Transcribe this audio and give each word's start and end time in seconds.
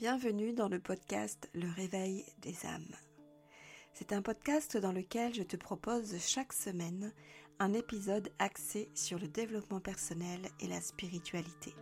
Bienvenue 0.00 0.54
dans 0.54 0.70
le 0.70 0.78
podcast 0.78 1.50
Le 1.52 1.68
réveil 1.76 2.24
des 2.40 2.64
âmes. 2.64 2.96
C'est 3.92 4.14
un 4.14 4.22
podcast 4.22 4.78
dans 4.78 4.92
lequel 4.92 5.34
je 5.34 5.42
te 5.42 5.58
propose 5.58 6.16
chaque 6.26 6.54
semaine 6.54 7.12
un 7.58 7.74
épisode 7.74 8.32
axé 8.38 8.88
sur 8.94 9.18
le 9.18 9.28
développement 9.28 9.80
personnel 9.80 10.40
et 10.58 10.68
la 10.68 10.80
spiritualité. 10.80 11.74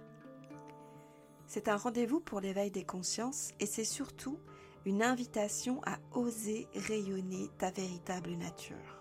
C'est 1.46 1.68
un 1.68 1.76
rendez-vous 1.76 2.18
pour 2.18 2.40
l'éveil 2.40 2.72
des 2.72 2.82
consciences 2.82 3.52
et 3.60 3.66
c'est 3.66 3.84
surtout 3.84 4.40
une 4.84 5.04
invitation 5.04 5.80
à 5.86 6.00
oser 6.10 6.66
rayonner 6.74 7.48
ta 7.58 7.70
véritable 7.70 8.32
nature. 8.32 9.00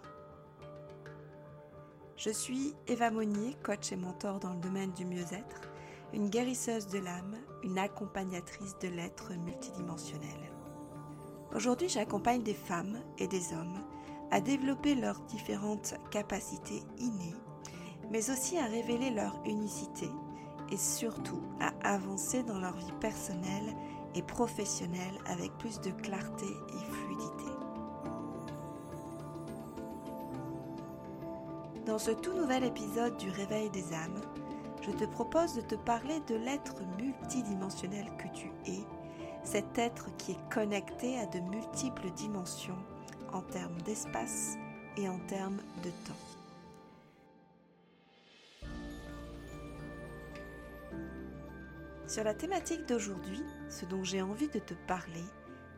Je 2.18 2.29
suis 2.29 2.75
Eva 2.86 3.09
Monnier, 3.09 3.55
coach 3.63 3.91
et 3.91 3.97
mentor 3.97 4.39
dans 4.39 4.54
le 4.54 4.61
domaine 4.61 4.91
du 4.91 5.05
mieux-être 5.05 5.71
une 6.13 6.29
guérisseuse 6.29 6.87
de 6.87 6.99
l'âme, 6.99 7.36
accompagnatrice 7.75 8.77
de 8.79 8.87
l'être 8.87 9.33
multidimensionnel. 9.33 10.53
Aujourd'hui, 11.55 11.89
j'accompagne 11.89 12.43
des 12.43 12.53
femmes 12.53 12.99
et 13.17 13.27
des 13.27 13.53
hommes 13.53 13.83
à 14.31 14.41
développer 14.41 14.95
leurs 14.95 15.19
différentes 15.21 15.95
capacités 16.11 16.83
innées, 16.97 17.35
mais 18.11 18.29
aussi 18.29 18.57
à 18.57 18.65
révéler 18.65 19.09
leur 19.09 19.41
unicité 19.45 20.09
et 20.71 20.77
surtout 20.77 21.41
à 21.59 21.71
avancer 21.93 22.43
dans 22.43 22.59
leur 22.59 22.75
vie 22.75 22.91
personnelle 22.99 23.75
et 24.15 24.21
professionnelle 24.21 25.18
avec 25.25 25.51
plus 25.57 25.79
de 25.79 25.91
clarté 25.91 26.45
et 26.45 26.91
fluidité. 26.93 27.51
Dans 31.85 31.99
ce 31.99 32.11
tout 32.11 32.33
nouvel 32.33 32.65
épisode 32.65 33.15
du 33.15 33.29
Réveil 33.29 33.69
des 33.69 33.93
âmes, 33.93 34.21
je 34.88 34.94
te 34.94 35.03
propose 35.03 35.53
de 35.55 35.61
te 35.61 35.75
parler 35.75 36.22
de 36.27 36.36
l'être 36.36 36.81
multidimensionnel 36.97 38.05
que 38.17 38.27
tu 38.33 38.47
es, 38.66 38.85
cet 39.43 39.77
être 39.77 40.16
qui 40.17 40.31
est 40.31 40.49
connecté 40.49 41.19
à 41.19 41.25
de 41.25 41.39
multiples 41.39 42.09
dimensions 42.11 42.77
en 43.33 43.41
termes 43.41 43.81
d'espace 43.81 44.55
et 44.95 45.09
en 45.09 45.19
termes 45.27 45.59
de 45.83 45.89
temps. 45.89 46.13
Sur 52.08 52.23
la 52.23 52.33
thématique 52.33 52.85
d'aujourd'hui, 52.88 53.43
ce 53.69 53.85
dont 53.85 54.05
j'ai 54.05 54.21
envie 54.21 54.47
de 54.47 54.59
te 54.59 54.73
parler, 54.88 55.25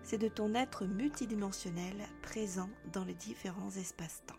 c'est 0.04 0.20
de 0.20 0.28
ton 0.28 0.54
être 0.54 0.86
multidimensionnel 0.86 1.96
présent 2.22 2.70
dans 2.94 3.04
les 3.04 3.16
différents 3.16 3.72
espaces-temps. 3.72 4.36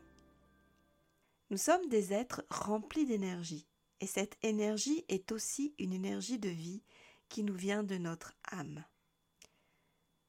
Nous 1.50 1.56
sommes 1.56 1.88
des 1.88 2.12
êtres 2.12 2.44
remplis 2.48 3.06
d'énergie 3.06 3.66
et 4.00 4.06
cette 4.06 4.38
énergie 4.42 5.04
est 5.08 5.30
aussi 5.32 5.74
une 5.78 5.92
énergie 5.92 6.38
de 6.38 6.48
vie 6.48 6.82
qui 7.28 7.44
nous 7.44 7.54
vient 7.54 7.82
de 7.82 7.96
notre 7.96 8.34
âme. 8.50 8.84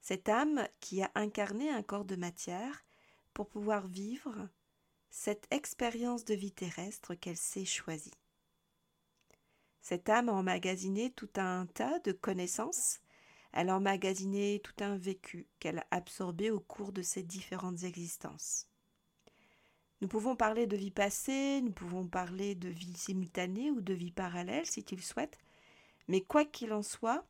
Cette 0.02 0.30
âme 0.30 0.68
qui 0.80 1.02
a 1.02 1.12
incarné 1.16 1.70
un 1.70 1.84
corps 1.84 2.06
de 2.06 2.16
matière 2.16 2.84
pour 3.34 3.48
pouvoir 3.48 3.88
vivre 3.88 4.50
cette 5.10 5.48
expérience 5.52 6.26
de 6.26 6.34
vie 6.34 6.52
terrestre 6.52 7.16
qu'elle 7.16 7.38
s'est 7.38 7.66
choisie. 7.66 8.14
Cette 9.82 10.10
âme 10.10 10.30
a 10.30 10.34
emmagasiné 10.34 11.12
tout 11.12 11.30
un 11.38 11.66
tas 11.66 12.00
de 12.00 12.12
connaissances, 12.12 13.00
elle 13.52 13.70
a 13.70 13.76
emmagasiné 13.76 14.60
tout 14.60 14.84
un 14.84 14.98
vécu 14.98 15.48
qu'elle 15.60 15.80
a 15.80 15.88
absorbé 15.92 16.52
au 16.52 16.60
cours 16.60 16.94
de 16.94 17.02
ses 17.02 17.24
différentes 17.24 17.84
existences. 17.84 18.71
Nous 20.02 20.08
pouvons 20.08 20.36
parler 20.36 20.66
de 20.66 20.76
vie 20.76 20.92
passée, 20.92 21.62
nous 21.62 21.72
pouvons 21.72 22.08
parler 22.08 22.56
de 22.56 22.70
vie 22.70 22.96
simultanée 22.96 23.70
ou 23.70 23.82
de 23.82 23.94
vie 23.94 24.12
parallèle 24.12 24.66
si 24.66 24.84
tu 24.84 24.96
le 24.96 25.02
souhaites, 25.02 25.38
mais 26.08 26.22
quoi 26.22 26.44
qu'il 26.44 26.74
en 26.74 26.82
soit, 26.82 27.24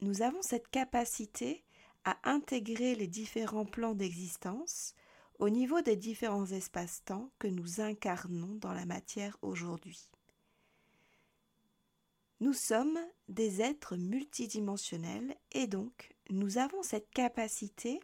nous 0.00 0.22
avons 0.22 0.42
cette 0.42 0.68
capacité 0.68 1.64
à 2.04 2.18
intégrer 2.24 2.96
les 2.96 3.06
différents 3.06 3.64
plans 3.64 3.94
d'existence 3.94 4.94
au 5.38 5.50
niveau 5.50 5.80
des 5.82 5.96
différents 5.96 6.46
espaces-temps 6.46 7.30
que 7.38 7.46
nous 7.46 7.80
incarnons 7.80 8.56
dans 8.56 8.72
la 8.72 8.86
matière 8.86 9.36
aujourd'hui. 9.42 10.10
Nous 12.40 12.52
sommes 12.52 12.98
des 13.28 13.62
êtres 13.62 13.96
multidimensionnels 13.96 15.36
et 15.52 15.66
donc 15.66 16.14
nous 16.30 16.58
avons 16.58 16.82
cette 16.82 17.10
capacité 17.10 18.00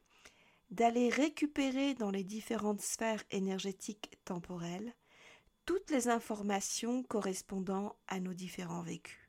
d'aller 0.72 1.10
récupérer 1.10 1.94
dans 1.94 2.10
les 2.10 2.24
différentes 2.24 2.80
sphères 2.80 3.22
énergétiques 3.30 4.18
temporelles 4.24 4.94
toutes 5.66 5.90
les 5.90 6.08
informations 6.08 7.02
correspondant 7.04 7.94
à 8.08 8.18
nos 8.20 8.32
différents 8.32 8.82
vécus. 8.82 9.28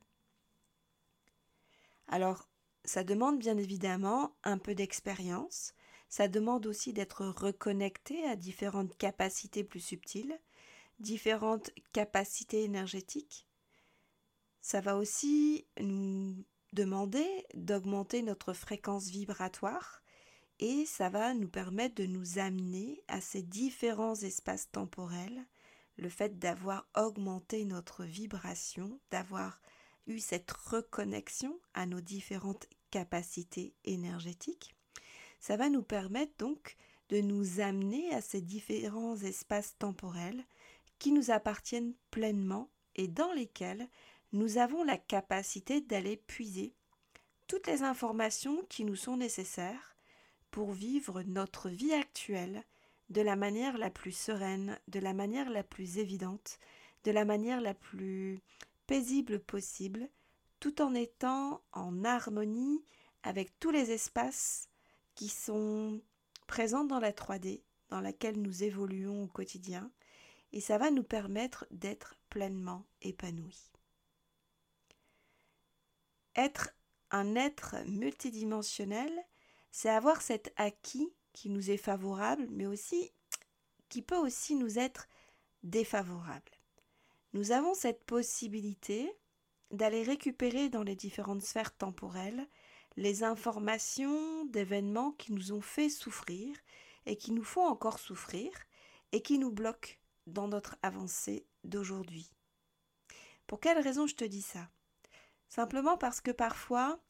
Alors, 2.08 2.48
ça 2.84 3.04
demande 3.04 3.38
bien 3.38 3.56
évidemment 3.58 4.34
un 4.42 4.58
peu 4.58 4.74
d'expérience, 4.74 5.74
ça 6.08 6.28
demande 6.28 6.66
aussi 6.66 6.92
d'être 6.92 7.26
reconnecté 7.26 8.24
à 8.24 8.36
différentes 8.36 8.96
capacités 8.96 9.64
plus 9.64 9.80
subtiles, 9.80 10.38
différentes 10.98 11.70
capacités 11.92 12.64
énergétiques. 12.64 13.46
Ça 14.60 14.80
va 14.80 14.96
aussi 14.96 15.66
nous 15.78 16.44
demander 16.72 17.26
d'augmenter 17.54 18.22
notre 18.22 18.54
fréquence 18.54 19.08
vibratoire 19.08 20.03
et 20.60 20.86
ça 20.86 21.08
va 21.08 21.34
nous 21.34 21.48
permettre 21.48 21.96
de 21.96 22.06
nous 22.06 22.38
amener 22.38 23.02
à 23.08 23.20
ces 23.20 23.42
différents 23.42 24.14
espaces 24.14 24.70
temporels, 24.70 25.44
le 25.96 26.08
fait 26.08 26.38
d'avoir 26.38 26.88
augmenté 26.96 27.64
notre 27.64 28.04
vibration, 28.04 29.00
d'avoir 29.10 29.60
eu 30.06 30.18
cette 30.18 30.50
reconnexion 30.50 31.58
à 31.72 31.86
nos 31.86 32.00
différentes 32.00 32.66
capacités 32.90 33.74
énergétiques. 33.84 34.74
Ça 35.40 35.56
va 35.56 35.68
nous 35.68 35.82
permettre 35.82 36.32
donc 36.38 36.76
de 37.08 37.20
nous 37.20 37.60
amener 37.60 38.12
à 38.14 38.20
ces 38.20 38.40
différents 38.40 39.16
espaces 39.16 39.76
temporels 39.78 40.44
qui 40.98 41.12
nous 41.12 41.30
appartiennent 41.30 41.94
pleinement 42.10 42.70
et 42.96 43.08
dans 43.08 43.32
lesquels 43.32 43.88
nous 44.32 44.58
avons 44.58 44.84
la 44.84 44.98
capacité 44.98 45.80
d'aller 45.80 46.16
puiser 46.16 46.74
toutes 47.46 47.66
les 47.66 47.82
informations 47.82 48.64
qui 48.68 48.84
nous 48.84 48.96
sont 48.96 49.16
nécessaires 49.16 49.93
pour 50.54 50.70
vivre 50.70 51.24
notre 51.24 51.68
vie 51.68 51.94
actuelle 51.94 52.62
de 53.10 53.20
la 53.20 53.34
manière 53.34 53.76
la 53.76 53.90
plus 53.90 54.12
sereine, 54.12 54.78
de 54.86 55.00
la 55.00 55.12
manière 55.12 55.50
la 55.50 55.64
plus 55.64 55.98
évidente, 55.98 56.60
de 57.02 57.10
la 57.10 57.24
manière 57.24 57.60
la 57.60 57.74
plus 57.74 58.38
paisible 58.86 59.40
possible, 59.40 60.08
tout 60.60 60.80
en 60.80 60.94
étant 60.94 61.60
en 61.72 62.04
harmonie 62.04 62.84
avec 63.24 63.58
tous 63.58 63.72
les 63.72 63.90
espaces 63.90 64.68
qui 65.16 65.28
sont 65.28 66.00
présents 66.46 66.84
dans 66.84 67.00
la 67.00 67.10
3D, 67.10 67.62
dans 67.88 68.00
laquelle 68.00 68.40
nous 68.40 68.62
évoluons 68.62 69.24
au 69.24 69.26
quotidien, 69.26 69.90
et 70.52 70.60
ça 70.60 70.78
va 70.78 70.92
nous 70.92 71.02
permettre 71.02 71.66
d'être 71.72 72.14
pleinement 72.30 72.86
épanouis. 73.02 73.72
Être 76.36 76.70
un 77.10 77.34
être 77.34 77.74
multidimensionnel, 77.88 79.12
c'est 79.76 79.90
avoir 79.90 80.22
cet 80.22 80.52
acquis 80.54 81.12
qui 81.32 81.50
nous 81.50 81.72
est 81.72 81.76
favorable, 81.76 82.46
mais 82.48 82.64
aussi 82.64 83.10
qui 83.88 84.02
peut 84.02 84.16
aussi 84.16 84.54
nous 84.54 84.78
être 84.78 85.08
défavorable. 85.64 86.52
Nous 87.32 87.50
avons 87.50 87.74
cette 87.74 88.04
possibilité 88.04 89.12
d'aller 89.72 90.04
récupérer 90.04 90.68
dans 90.68 90.84
les 90.84 90.94
différentes 90.94 91.42
sphères 91.42 91.76
temporelles 91.76 92.46
les 92.96 93.24
informations 93.24 94.44
d'événements 94.44 95.10
qui 95.10 95.32
nous 95.32 95.50
ont 95.50 95.60
fait 95.60 95.88
souffrir 95.88 96.56
et 97.06 97.16
qui 97.16 97.32
nous 97.32 97.42
font 97.42 97.66
encore 97.66 97.98
souffrir 97.98 98.52
et 99.10 99.22
qui 99.22 99.40
nous 99.40 99.50
bloquent 99.50 99.94
dans 100.28 100.46
notre 100.46 100.76
avancée 100.82 101.48
d'aujourd'hui. 101.64 102.30
Pour 103.48 103.58
quelle 103.58 103.80
raison 103.80 104.06
je 104.06 104.14
te 104.14 104.24
dis 104.24 104.42
ça? 104.42 104.68
Simplement 105.48 105.98
parce 105.98 106.20
que 106.20 106.30
parfois, 106.30 107.00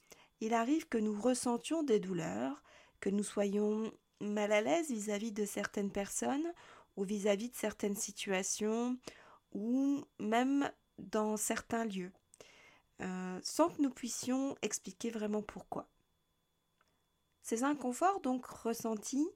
il 0.44 0.52
arrive 0.52 0.86
que 0.88 0.98
nous 0.98 1.18
ressentions 1.18 1.82
des 1.82 1.98
douleurs, 1.98 2.62
que 3.00 3.08
nous 3.08 3.24
soyons 3.24 3.90
mal 4.20 4.52
à 4.52 4.60
l'aise 4.60 4.90
vis-à-vis 4.90 5.32
de 5.32 5.46
certaines 5.46 5.90
personnes 5.90 6.52
ou 6.96 7.04
vis-à-vis 7.04 7.48
de 7.48 7.56
certaines 7.56 7.96
situations 7.96 8.98
ou 9.52 10.04
même 10.18 10.70
dans 10.98 11.38
certains 11.38 11.86
lieux, 11.86 12.12
euh, 13.00 13.40
sans 13.42 13.70
que 13.70 13.80
nous 13.80 13.88
puissions 13.88 14.54
expliquer 14.60 15.08
vraiment 15.08 15.40
pourquoi. 15.40 15.88
Ces 17.40 17.64
inconforts 17.64 18.20
donc 18.20 18.44
ressentis 18.44 19.28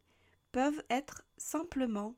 peuvent 0.53 0.83
être 0.91 1.23
simplement 1.39 2.17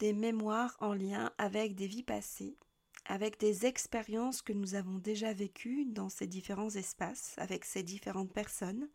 des 0.00 0.12
mémoires 0.12 0.76
en 0.80 0.94
lien 0.94 1.32
avec 1.38 1.76
des 1.76 1.86
vies 1.86 2.02
passées 2.02 2.56
avec 3.04 3.38
des 3.38 3.66
expériences 3.66 4.42
que 4.42 4.52
nous 4.52 4.74
avons 4.74 4.98
déjà 4.98 5.32
vécues 5.32 5.84
dans 5.86 6.08
ces 6.08 6.26
différents 6.26 6.70
espaces, 6.70 7.34
avec 7.38 7.64
ces 7.64 7.82
différentes 7.82 8.32
personnes, 8.32 8.88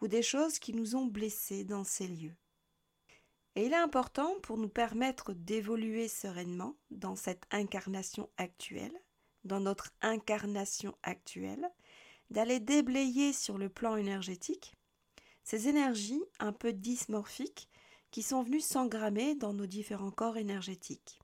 ou 0.00 0.08
des 0.08 0.22
choses 0.22 0.58
qui 0.58 0.72
nous 0.72 0.96
ont 0.96 1.06
blessés 1.06 1.64
dans 1.64 1.84
ces 1.84 2.08
lieux. 2.08 2.36
Et 3.56 3.66
il 3.66 3.72
est 3.72 3.76
important 3.76 4.34
pour 4.42 4.58
nous 4.58 4.68
permettre 4.68 5.32
d'évoluer 5.32 6.08
sereinement 6.08 6.76
dans 6.90 7.16
cette 7.16 7.44
incarnation 7.50 8.28
actuelle, 8.36 8.98
dans 9.44 9.60
notre 9.60 9.90
incarnation 10.02 10.96
actuelle, 11.02 11.70
d'aller 12.30 12.58
déblayer 12.58 13.32
sur 13.32 13.58
le 13.58 13.68
plan 13.68 13.96
énergétique 13.96 14.74
ces 15.44 15.68
énergies 15.68 16.22
un 16.40 16.52
peu 16.52 16.72
dysmorphiques 16.72 17.68
qui 18.10 18.22
sont 18.22 18.42
venues 18.42 18.60
s'engrammer 18.60 19.34
dans 19.34 19.52
nos 19.52 19.66
différents 19.66 20.10
corps 20.10 20.38
énergétiques. 20.38 21.20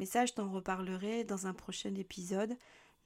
Mais 0.00 0.06
ça, 0.06 0.24
je 0.24 0.32
t'en 0.32 0.50
reparlerai 0.50 1.24
dans 1.24 1.46
un 1.46 1.52
prochain 1.52 1.94
épisode. 1.94 2.56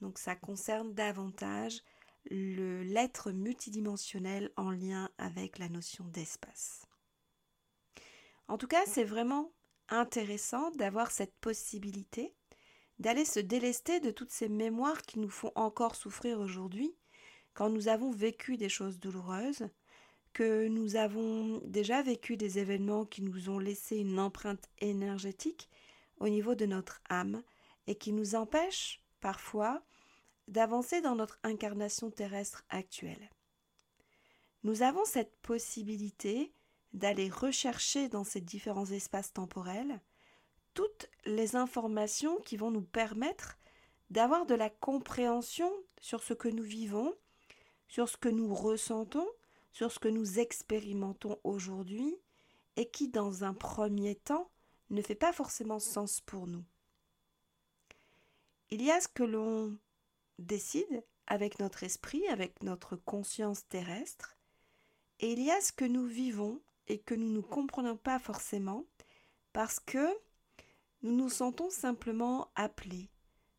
Donc 0.01 0.19
ça 0.19 0.37
concerne 0.37 0.95
davantage 0.95 1.83
l'être 2.31 3.33
multidimensionnel 3.33 4.51
en 4.57 4.71
lien 4.71 5.11
avec 5.19 5.59
la 5.59 5.69
notion 5.69 6.05
d'espace. 6.05 6.87
En 8.49 8.57
tout 8.57 8.69
cas, 8.69 8.87
c'est 8.87 9.05
vraiment 9.05 9.53
intéressant 9.91 10.71
d'avoir 10.71 11.11
cette 11.11 11.35
possibilité 11.41 12.33
d'aller 13.01 13.25
se 13.25 13.41
délester 13.41 13.99
de 13.99 14.13
toutes 14.13 14.31
ces 14.31 14.49
mémoires 14.49 15.03
qui 15.03 15.19
nous 15.19 15.29
font 15.29 15.51
encore 15.57 15.97
souffrir 15.97 16.39
aujourd'hui, 16.39 16.95
quand 17.53 17.69
nous 17.69 17.89
avons 17.89 18.13
vécu 18.13 18.57
des 18.57 18.69
choses 18.69 19.01
douloureuses, 19.01 19.69
que 20.33 20.69
nous 20.69 20.95
avons 20.95 21.61
déjà 21.65 22.03
vécu 22.03 22.37
des 22.37 22.61
événements 22.61 23.05
qui 23.05 23.23
nous 23.23 23.49
ont 23.49 23.59
laissé 23.59 23.97
une 23.97 24.21
empreinte 24.21 24.69
énergétique 24.79 25.69
au 26.25 26.29
niveau 26.31 26.55
de 26.55 26.65
notre 26.65 27.03
âme 27.11 27.43
et 27.87 27.97
qui 27.97 28.11
nous 28.11 28.35
empêchent 28.35 29.03
parfois 29.21 29.83
d'avancer 30.49 31.03
dans 31.03 31.15
notre 31.15 31.39
incarnation 31.43 32.11
terrestre 32.11 32.65
actuelle. 32.71 33.29
Nous 34.63 34.81
avons 34.81 35.05
cette 35.05 35.37
possibilité 35.43 36.51
d'aller 36.95 37.29
rechercher 37.29 38.09
dans 38.09 38.25
ces 38.25 38.41
différents 38.41 38.87
espaces 38.87 39.35
temporels 39.35 40.01
toutes 40.73 41.11
les 41.27 41.57
informations 41.57 42.41
qui 42.41 42.57
vont 42.57 42.71
nous 42.71 42.81
permettre 42.83 43.59
d'avoir 44.09 44.47
de 44.47 44.55
la 44.55 44.71
compréhension 44.71 45.71
sur 46.01 46.23
ce 46.23 46.33
que 46.33 46.49
nous 46.49 46.63
vivons, 46.63 47.15
sur 47.87 48.09
ce 48.09 48.17
que 48.17 48.31
nous 48.31 48.55
ressentons, 48.55 49.29
sur 49.73 49.93
ce 49.93 49.99
que 49.99 50.09
nous 50.09 50.39
expérimentons 50.39 51.39
aujourd'hui 51.45 52.17
et 52.77 52.89
qui, 52.89 53.09
dans 53.09 53.45
un 53.45 53.53
premier 53.53 54.15
temps, 54.15 54.51
ne 54.95 55.03
fait 55.03 55.15
pas 55.15 55.33
forcément 55.33 55.79
sens 55.79 56.21
pour 56.21 56.47
nous. 56.47 56.65
Il 58.71 58.83
y 58.83 58.91
a 58.91 59.01
ce 59.01 59.09
que 59.09 59.23
l'on 59.23 59.77
décide 60.39 61.05
avec 61.27 61.59
notre 61.59 61.85
esprit, 61.85 62.27
avec 62.29 62.63
notre 62.63 62.97
conscience 62.97 63.67
terrestre, 63.69 64.37
et 65.21 65.33
il 65.33 65.43
y 65.43 65.51
a 65.51 65.61
ce 65.61 65.73
que 65.73 65.85
nous 65.85 66.07
vivons 66.07 66.61
et 66.87 66.99
que 66.99 67.15
nous 67.15 67.31
ne 67.31 67.41
comprenons 67.41 67.97
pas 67.97 68.19
forcément 68.19 68.85
parce 69.53 69.81
que 69.81 70.07
nous 71.03 71.15
nous 71.15 71.29
sentons 71.29 71.71
simplement 71.71 72.51
appelés, 72.57 73.11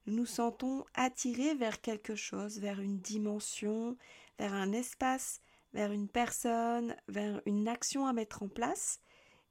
nous 0.05 0.15
nous 0.15 0.25
sentons 0.25 0.85
attirés 0.93 1.55
vers 1.55 1.81
quelque 1.81 2.15
chose, 2.15 2.59
vers 2.59 2.79
une 2.79 2.99
dimension, 2.99 3.97
vers 4.37 4.53
un 4.53 4.71
espace, 4.71 5.41
vers 5.73 5.91
une 5.91 6.07
personne, 6.07 6.95
vers 7.07 7.41
une 7.45 7.67
action 7.67 8.05
à 8.05 8.13
mettre 8.13 8.43
en 8.43 8.47
place, 8.47 8.99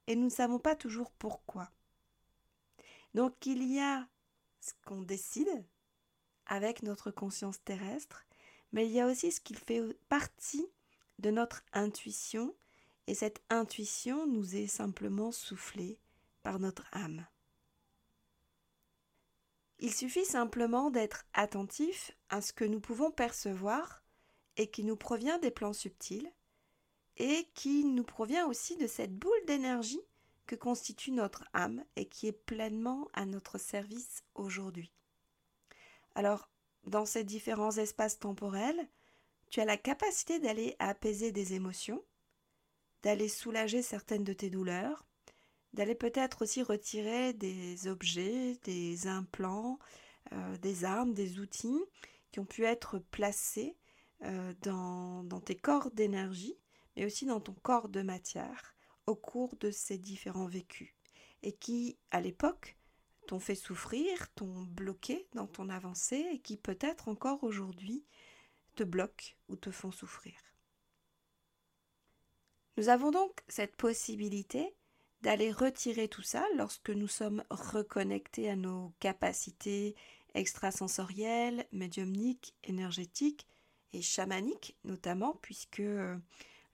et 0.07 0.17
nous 0.17 0.25
ne 0.25 0.31
savons 0.31 0.59
pas 0.59 0.77
toujours 0.77 1.11
pourquoi. 1.13 1.71
Donc 3.15 3.47
il 3.47 3.63
y 3.73 3.81
a 3.81 4.07
ce 4.61 4.73
qu'on 4.85 5.03
décide 5.03 5.65
avec 6.47 6.83
notre 6.83 7.11
conscience 7.11 7.63
terrestre, 7.65 8.25
mais 8.73 8.87
il 8.87 8.93
y 8.93 9.01
a 9.01 9.07
aussi 9.07 9.33
ce 9.33 9.41
qui 9.41 9.55
fait 9.55 9.83
partie 10.09 10.67
de 11.19 11.31
notre 11.31 11.63
intuition, 11.73 12.55
et 13.07 13.15
cette 13.15 13.43
intuition 13.51 14.27
nous 14.27 14.57
est 14.57 14.67
simplement 14.67 15.31
soufflée 15.31 16.01
par 16.43 16.59
notre 16.59 16.87
âme. 16.93 17.27
Il 19.79 19.93
suffit 19.93 20.25
simplement 20.25 20.91
d'être 20.91 21.25
attentif 21.35 22.13
à 22.31 22.41
ce 22.41 22.53
que 22.53 22.65
nous 22.65 22.81
pouvons 22.81 23.11
percevoir 23.11 24.03
et 24.57 24.71
qui 24.71 24.85
nous 24.85 24.97
provient 24.97 25.39
des 25.39 25.51
plans 25.51 25.73
subtils 25.73 26.33
et 27.17 27.49
qui 27.55 27.85
nous 27.85 28.05
provient 28.05 28.47
aussi 28.47 28.77
de 28.77 28.87
cette 28.87 29.15
boule 29.15 29.45
d'énergie 29.47 30.01
que 30.47 30.57
constitue 30.57 31.13
notre 31.13 31.45
âme 31.53 31.85
et 31.97 32.07
qui 32.07 32.27
est 32.27 32.33
pleinement 32.33 33.09
à 33.13 33.25
notre 33.25 33.59
service 33.59 34.25
aujourd'hui. 34.35 34.93
Alors, 36.15 36.51
dans 36.85 37.07
ces 37.07 37.25
différents 37.25 37.77
espaces 37.77 38.19
temporels, 38.19 38.89
tu 39.51 39.61
as 39.61 39.65
la 39.65 39.77
capacité 39.77 40.39
d'aller 40.39 40.77
apaiser 40.79 41.33
des 41.33 41.55
émotions, 41.55 42.05
d'aller 43.03 43.29
soulager 43.29 43.83
certaines 43.83 44.25
de 44.25 44.33
tes 44.33 44.51
douleurs, 44.51 45.07
d'aller 45.73 45.95
peut-être 45.95 46.43
aussi 46.43 46.63
retirer 46.63 47.33
des 47.33 47.89
objets, 47.89 48.59
des 48.65 49.07
implants, 49.07 49.79
euh, 50.33 50.57
des 50.59 50.85
armes, 50.85 51.15
des 51.15 51.39
outils 51.39 51.85
qui 52.31 52.41
ont 52.41 52.45
pu 52.45 52.65
être 52.65 52.99
placés 52.99 53.77
euh, 54.23 54.55
dans, 54.63 55.25
dans 55.25 55.41
tes 55.41 55.57
corps 55.57 55.91
d'énergie, 55.91 56.57
mais 56.97 57.05
aussi 57.05 57.27
dans 57.27 57.41
ton 57.41 57.55
corps 57.55 57.89
de 57.89 58.03
matière 58.03 58.75
au 59.07 59.15
cours 59.15 59.57
de 59.57 59.71
ces 59.71 59.99
différents 59.99 60.47
vécus, 60.47 60.95
et 61.43 61.53
qui, 61.53 61.99
à 62.11 62.21
l'époque, 62.21 62.77
t'ont 63.27 63.41
fait 63.41 63.55
souffrir, 63.55 64.33
t'ont 64.35 64.63
bloqué 64.65 65.27
dans 65.35 65.47
ton 65.47 65.69
avancée, 65.69 66.27
et 66.33 66.39
qui 66.41 66.57
peut-être 66.57 67.09
encore 67.09 67.45
aujourd'hui 67.45 68.05
te 68.75 68.83
bloquent 68.83 69.35
ou 69.49 69.57
te 69.57 69.71
font 69.71 69.91
souffrir. 69.91 70.35
Nous 72.77 72.89
avons 72.89 73.11
donc 73.11 73.41
cette 73.49 73.77
possibilité 73.77 74.75
d'aller 75.23 75.53
retirer 75.53 76.09
tout 76.09 76.23
ça 76.23 76.45
lorsque 76.57 76.91
nous 76.91 77.09
sommes 77.09 77.45
reconnectés 77.51 78.51
à 78.51 78.57
nos 78.57 78.93
capacités 79.01 79.95
extrasensorielles, 80.35 81.67
médiumniques, 81.73 82.55
énergétiques 82.65 83.47
et 83.93 84.03
chamaniques 84.03 84.77
notamment, 84.85 85.39
puisque 85.41 85.81
euh, 85.81 86.17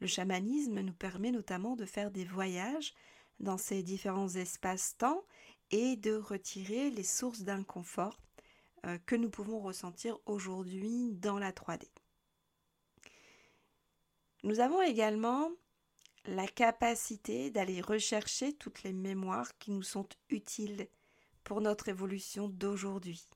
le 0.01 0.07
chamanisme 0.07 0.81
nous 0.81 0.93
permet 0.93 1.31
notamment 1.31 1.77
de 1.77 1.85
faire 1.85 2.11
des 2.11 2.25
voyages 2.25 2.95
dans 3.39 3.59
ces 3.59 3.83
différents 3.83 4.29
espaces-temps 4.29 5.25
et 5.71 5.97
de 5.97 6.15
retirer 6.15 6.91
les 6.91 7.05
sources 7.05 7.43
d'inconfort 7.43 8.19
euh, 8.87 8.99
que 9.07 9.15
nous 9.15 9.31
pouvons 9.31 9.61
ressentir 9.61 10.19
aujourd'hui 10.27 11.13
dans 11.13 11.39
la 11.39 11.53
3D. 11.53 11.87
Nous 14.43 14.61
avons 14.61 14.81
également 14.81 15.51
la 16.25 16.47
capacité 16.47 17.51
d'aller 17.51 17.81
rechercher 17.81 18.55
toutes 18.55 18.83
les 18.83 18.93
mémoires 18.93 19.57
qui 19.59 19.71
nous 19.71 19.83
sont 19.83 20.09
utiles 20.31 20.89
pour 21.45 21.61
notre 21.61 21.89
évolution 21.89 22.49
d'aujourd'hui. 22.49 23.27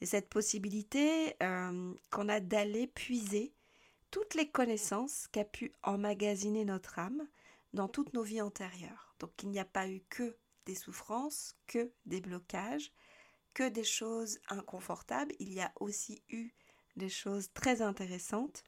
Et 0.00 0.06
cette 0.06 0.28
possibilité 0.28 1.34
euh, 1.42 1.94
qu'on 2.10 2.28
a 2.28 2.40
d'aller 2.40 2.86
puiser 2.86 3.52
toutes 4.14 4.34
les 4.34 4.48
connaissances 4.48 5.26
qu'a 5.32 5.44
pu 5.44 5.72
emmagasiner 5.82 6.64
notre 6.64 7.00
âme 7.00 7.26
dans 7.72 7.88
toutes 7.88 8.14
nos 8.14 8.22
vies 8.22 8.40
antérieures. 8.40 9.12
Donc 9.18 9.32
il 9.42 9.48
n'y 9.48 9.58
a 9.58 9.64
pas 9.64 9.88
eu 9.88 10.02
que 10.08 10.36
des 10.66 10.76
souffrances, 10.76 11.56
que 11.66 11.90
des 12.06 12.20
blocages, 12.20 12.92
que 13.54 13.68
des 13.68 13.82
choses 13.82 14.38
inconfortables, 14.48 15.34
il 15.40 15.52
y 15.52 15.60
a 15.60 15.72
aussi 15.80 16.22
eu 16.28 16.52
des 16.94 17.08
choses 17.08 17.52
très 17.54 17.82
intéressantes, 17.82 18.62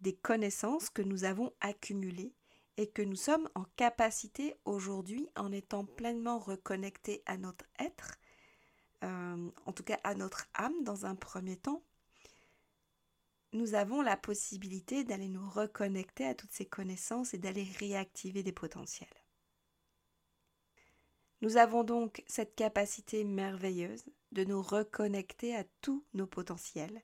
des 0.00 0.16
connaissances 0.16 0.88
que 0.88 1.02
nous 1.02 1.24
avons 1.24 1.52
accumulées 1.60 2.32
et 2.78 2.88
que 2.88 3.02
nous 3.02 3.14
sommes 3.14 3.50
en 3.56 3.64
capacité 3.76 4.54
aujourd'hui, 4.64 5.28
en 5.36 5.52
étant 5.52 5.84
pleinement 5.84 6.38
reconnectés 6.38 7.22
à 7.26 7.36
notre 7.36 7.66
être, 7.78 8.16
euh, 9.04 9.50
en 9.66 9.72
tout 9.74 9.84
cas 9.84 9.98
à 10.02 10.14
notre 10.14 10.46
âme 10.54 10.82
dans 10.82 11.04
un 11.04 11.14
premier 11.14 11.58
temps, 11.58 11.82
nous 13.56 13.74
avons 13.74 14.02
la 14.02 14.16
possibilité 14.16 15.02
d'aller 15.02 15.28
nous 15.28 15.48
reconnecter 15.48 16.26
à 16.26 16.34
toutes 16.34 16.52
ces 16.52 16.66
connaissances 16.66 17.34
et 17.34 17.38
d'aller 17.38 17.66
réactiver 17.78 18.42
des 18.42 18.52
potentiels. 18.52 19.08
Nous 21.40 21.56
avons 21.56 21.82
donc 21.82 22.22
cette 22.26 22.54
capacité 22.54 23.24
merveilleuse 23.24 24.04
de 24.32 24.44
nous 24.44 24.62
reconnecter 24.62 25.56
à 25.56 25.64
tous 25.80 26.04
nos 26.14 26.26
potentiels, 26.26 27.02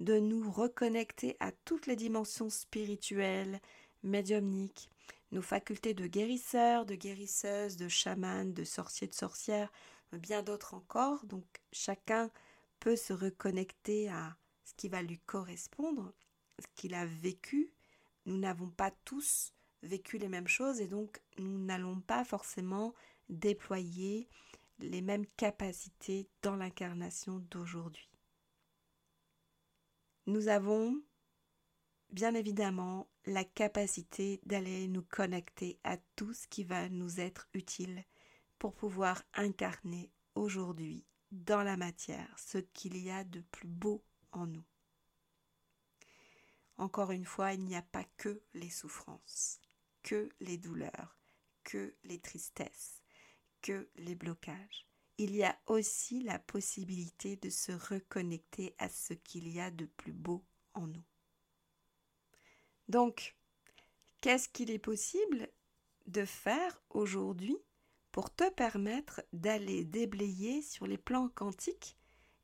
de 0.00 0.18
nous 0.18 0.50
reconnecter 0.50 1.36
à 1.40 1.52
toutes 1.52 1.86
les 1.86 1.96
dimensions 1.96 2.50
spirituelles, 2.50 3.60
médiumniques, 4.02 4.90
nos 5.32 5.42
facultés 5.42 5.94
de 5.94 6.06
guérisseurs, 6.06 6.86
de 6.86 6.94
guérisseuses, 6.94 7.76
de 7.76 7.88
chamanes, 7.88 8.52
de 8.52 8.64
sorciers, 8.64 9.08
de 9.08 9.14
sorcières, 9.14 9.72
bien 10.12 10.42
d'autres 10.42 10.74
encore. 10.74 11.24
Donc 11.26 11.44
chacun 11.72 12.30
peut 12.80 12.96
se 12.96 13.12
reconnecter 13.12 14.08
à 14.08 14.36
ce 14.64 14.74
qui 14.74 14.88
va 14.88 15.02
lui 15.02 15.18
correspondre, 15.20 16.12
ce 16.58 16.66
qu'il 16.74 16.94
a 16.94 17.06
vécu. 17.06 17.70
Nous 18.26 18.38
n'avons 18.38 18.70
pas 18.70 18.90
tous 19.04 19.52
vécu 19.82 20.18
les 20.18 20.28
mêmes 20.28 20.48
choses 20.48 20.80
et 20.80 20.88
donc 20.88 21.20
nous 21.38 21.58
n'allons 21.58 22.00
pas 22.00 22.24
forcément 22.24 22.94
déployer 23.28 24.28
les 24.78 25.02
mêmes 25.02 25.26
capacités 25.36 26.28
dans 26.42 26.56
l'incarnation 26.56 27.38
d'aujourd'hui. 27.50 28.08
Nous 30.26 30.48
avons 30.48 31.02
bien 32.10 32.34
évidemment 32.34 33.08
la 33.26 33.44
capacité 33.44 34.40
d'aller 34.46 34.88
nous 34.88 35.02
connecter 35.02 35.78
à 35.84 35.98
tout 36.16 36.32
ce 36.32 36.46
qui 36.48 36.64
va 36.64 36.88
nous 36.88 37.20
être 37.20 37.48
utile 37.54 38.04
pour 38.58 38.74
pouvoir 38.74 39.22
incarner 39.34 40.10
aujourd'hui 40.34 41.04
dans 41.32 41.62
la 41.62 41.76
matière 41.76 42.34
ce 42.38 42.58
qu'il 42.58 42.96
y 42.96 43.10
a 43.10 43.24
de 43.24 43.40
plus 43.50 43.68
beau 43.68 44.02
nous. 44.46 44.64
encore 46.76 47.12
une 47.12 47.24
fois, 47.24 47.52
il 47.52 47.64
n'y 47.64 47.76
a 47.76 47.82
pas 47.82 48.04
que 48.16 48.42
les 48.52 48.70
souffrances, 48.70 49.60
que 50.02 50.28
les 50.40 50.58
douleurs, 50.58 51.16
que 51.62 51.94
les 52.04 52.20
tristesses, 52.20 53.02
que 53.62 53.88
les 53.96 54.14
blocages. 54.14 54.86
Il 55.16 55.34
y 55.36 55.44
a 55.44 55.56
aussi 55.66 56.22
la 56.22 56.38
possibilité 56.38 57.36
de 57.36 57.48
se 57.48 57.72
reconnecter 57.72 58.74
à 58.78 58.88
ce 58.88 59.14
qu'il 59.14 59.48
y 59.48 59.60
a 59.60 59.70
de 59.70 59.86
plus 59.86 60.12
beau 60.12 60.44
en 60.74 60.88
nous. 60.88 61.04
Donc, 62.88 63.36
qu'est-ce 64.20 64.48
qu'il 64.48 64.70
est 64.70 64.78
possible 64.78 65.48
de 66.06 66.24
faire 66.24 66.82
aujourd'hui 66.90 67.56
pour 68.12 68.34
te 68.34 68.48
permettre 68.50 69.22
d'aller 69.32 69.84
déblayer 69.84 70.62
sur 70.62 70.86
les 70.86 70.98
plans 70.98 71.28
quantiques, 71.28 71.96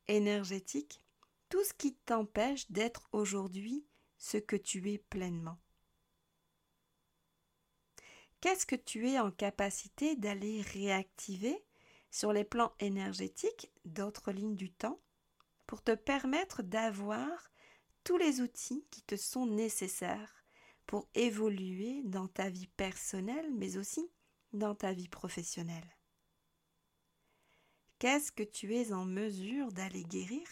énergétiques, 0.07 1.00
tout 1.51 1.63
ce 1.65 1.73
qui 1.73 1.93
t'empêche 1.93 2.71
d'être 2.71 3.09
aujourd'hui 3.11 3.85
ce 4.17 4.37
que 4.37 4.55
tu 4.55 4.89
es 4.89 4.97
pleinement. 4.97 5.59
Qu'est-ce 8.39 8.65
que 8.65 8.77
tu 8.77 9.09
es 9.09 9.19
en 9.19 9.31
capacité 9.31 10.15
d'aller 10.15 10.61
réactiver 10.61 11.61
sur 12.09 12.31
les 12.31 12.45
plans 12.45 12.71
énergétiques 12.79 13.69
d'autres 13.83 14.31
lignes 14.31 14.55
du 14.55 14.71
temps 14.71 15.01
pour 15.67 15.83
te 15.83 15.93
permettre 15.93 16.63
d'avoir 16.63 17.51
tous 18.05 18.15
les 18.15 18.39
outils 18.39 18.87
qui 18.89 19.01
te 19.01 19.17
sont 19.17 19.45
nécessaires 19.45 20.45
pour 20.87 21.09
évoluer 21.15 22.01
dans 22.05 22.29
ta 22.29 22.49
vie 22.49 22.67
personnelle 22.67 23.51
mais 23.53 23.75
aussi 23.75 24.09
dans 24.53 24.73
ta 24.73 24.93
vie 24.93 25.09
professionnelle? 25.09 25.97
Qu'est-ce 27.99 28.31
que 28.31 28.43
tu 28.43 28.73
es 28.73 28.93
en 28.93 29.05
mesure 29.05 29.73
d'aller 29.73 30.03
guérir, 30.03 30.47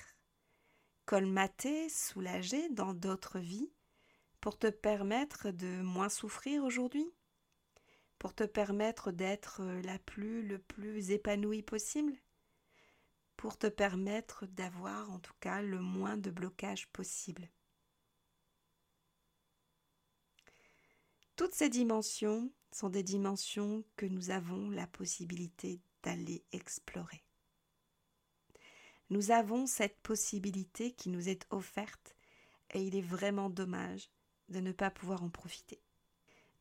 colmater, 1.10 1.90
soulager 1.90 2.70
dans 2.70 2.94
d'autres 2.94 3.40
vies 3.40 3.72
pour 4.42 4.60
te 4.60 4.68
permettre 4.68 5.50
de 5.50 5.82
moins 5.82 6.08
souffrir 6.08 6.64
aujourd'hui, 6.64 7.12
pour 8.20 8.36
te 8.36 8.44
permettre 8.44 9.12
d'être 9.12 9.64
la 9.64 9.98
plus, 9.98 10.46
le 10.46 10.60
plus 10.60 11.10
épanouie 11.10 11.64
possible, 11.64 12.14
pour 13.38 13.58
te 13.58 13.66
permettre 13.66 14.46
d'avoir 14.46 15.10
en 15.10 15.18
tout 15.18 15.34
cas 15.40 15.64
le 15.64 15.80
moins 15.80 16.16
de 16.16 16.30
blocage 16.30 16.88
possible? 16.90 17.50
Toutes 21.36 21.56
ces 21.56 21.70
dimensions 21.70 22.52
sont 22.72 22.90
des 22.90 23.02
dimensions 23.02 23.84
que 23.96 24.06
nous 24.06 24.30
avons 24.30 24.70
la 24.70 24.86
possibilité 24.86 25.82
d'aller 26.04 26.44
explorer. 26.52 27.24
Nous 29.10 29.32
avons 29.32 29.66
cette 29.66 29.98
possibilité 30.00 30.92
qui 30.92 31.10
nous 31.10 31.30
est 31.30 31.46
offerte 31.50 32.16
et 32.74 32.84
il 32.84 32.96
est 32.96 33.02
vraiment 33.02 33.50
dommage 33.50 34.10
de 34.50 34.60
ne 34.60 34.72
pas 34.72 34.92
pouvoir 34.92 35.24
en 35.24 35.30
profiter. 35.30 35.82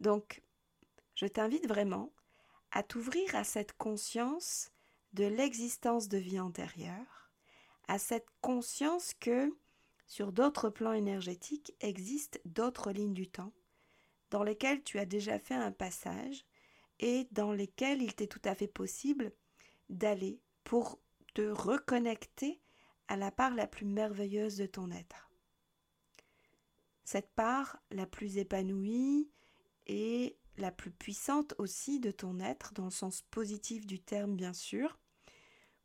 Donc, 0.00 0.42
je 1.14 1.26
t'invite 1.26 1.66
vraiment 1.66 2.12
à 2.70 2.82
t'ouvrir 2.82 3.34
à 3.34 3.44
cette 3.44 3.72
conscience 3.74 4.70
de 5.12 5.24
l'existence 5.24 6.08
de 6.08 6.18
vie 6.18 6.40
antérieure, 6.40 7.30
à 7.86 7.98
cette 7.98 8.28
conscience 8.40 9.14
que 9.14 9.52
sur 10.06 10.32
d'autres 10.32 10.70
plans 10.70 10.92
énergétiques 10.92 11.74
existent 11.80 12.38
d'autres 12.44 12.92
lignes 12.92 13.14
du 13.14 13.28
temps 13.28 13.52
dans 14.30 14.42
lesquelles 14.42 14.82
tu 14.82 14.98
as 14.98 15.06
déjà 15.06 15.38
fait 15.38 15.54
un 15.54 15.72
passage 15.72 16.44
et 17.00 17.28
dans 17.30 17.52
lesquelles 17.52 18.02
il 18.02 18.14
t'est 18.14 18.26
tout 18.26 18.42
à 18.44 18.54
fait 18.54 18.68
possible 18.68 19.32
d'aller 19.88 20.40
pour 20.64 20.98
te 21.34 21.42
reconnecter 21.42 22.60
à 23.08 23.16
la 23.16 23.30
part 23.30 23.54
la 23.54 23.66
plus 23.66 23.86
merveilleuse 23.86 24.56
de 24.56 24.66
ton 24.66 24.90
être. 24.90 25.30
Cette 27.04 27.30
part 27.30 27.80
la 27.90 28.06
plus 28.06 28.36
épanouie 28.36 29.30
et 29.86 30.36
la 30.58 30.70
plus 30.70 30.90
puissante 30.90 31.54
aussi 31.58 32.00
de 32.00 32.10
ton 32.10 32.40
être, 32.40 32.74
dans 32.74 32.84
le 32.84 32.90
sens 32.90 33.22
positif 33.30 33.86
du 33.86 34.00
terme 34.00 34.36
bien 34.36 34.52
sûr, 34.52 34.98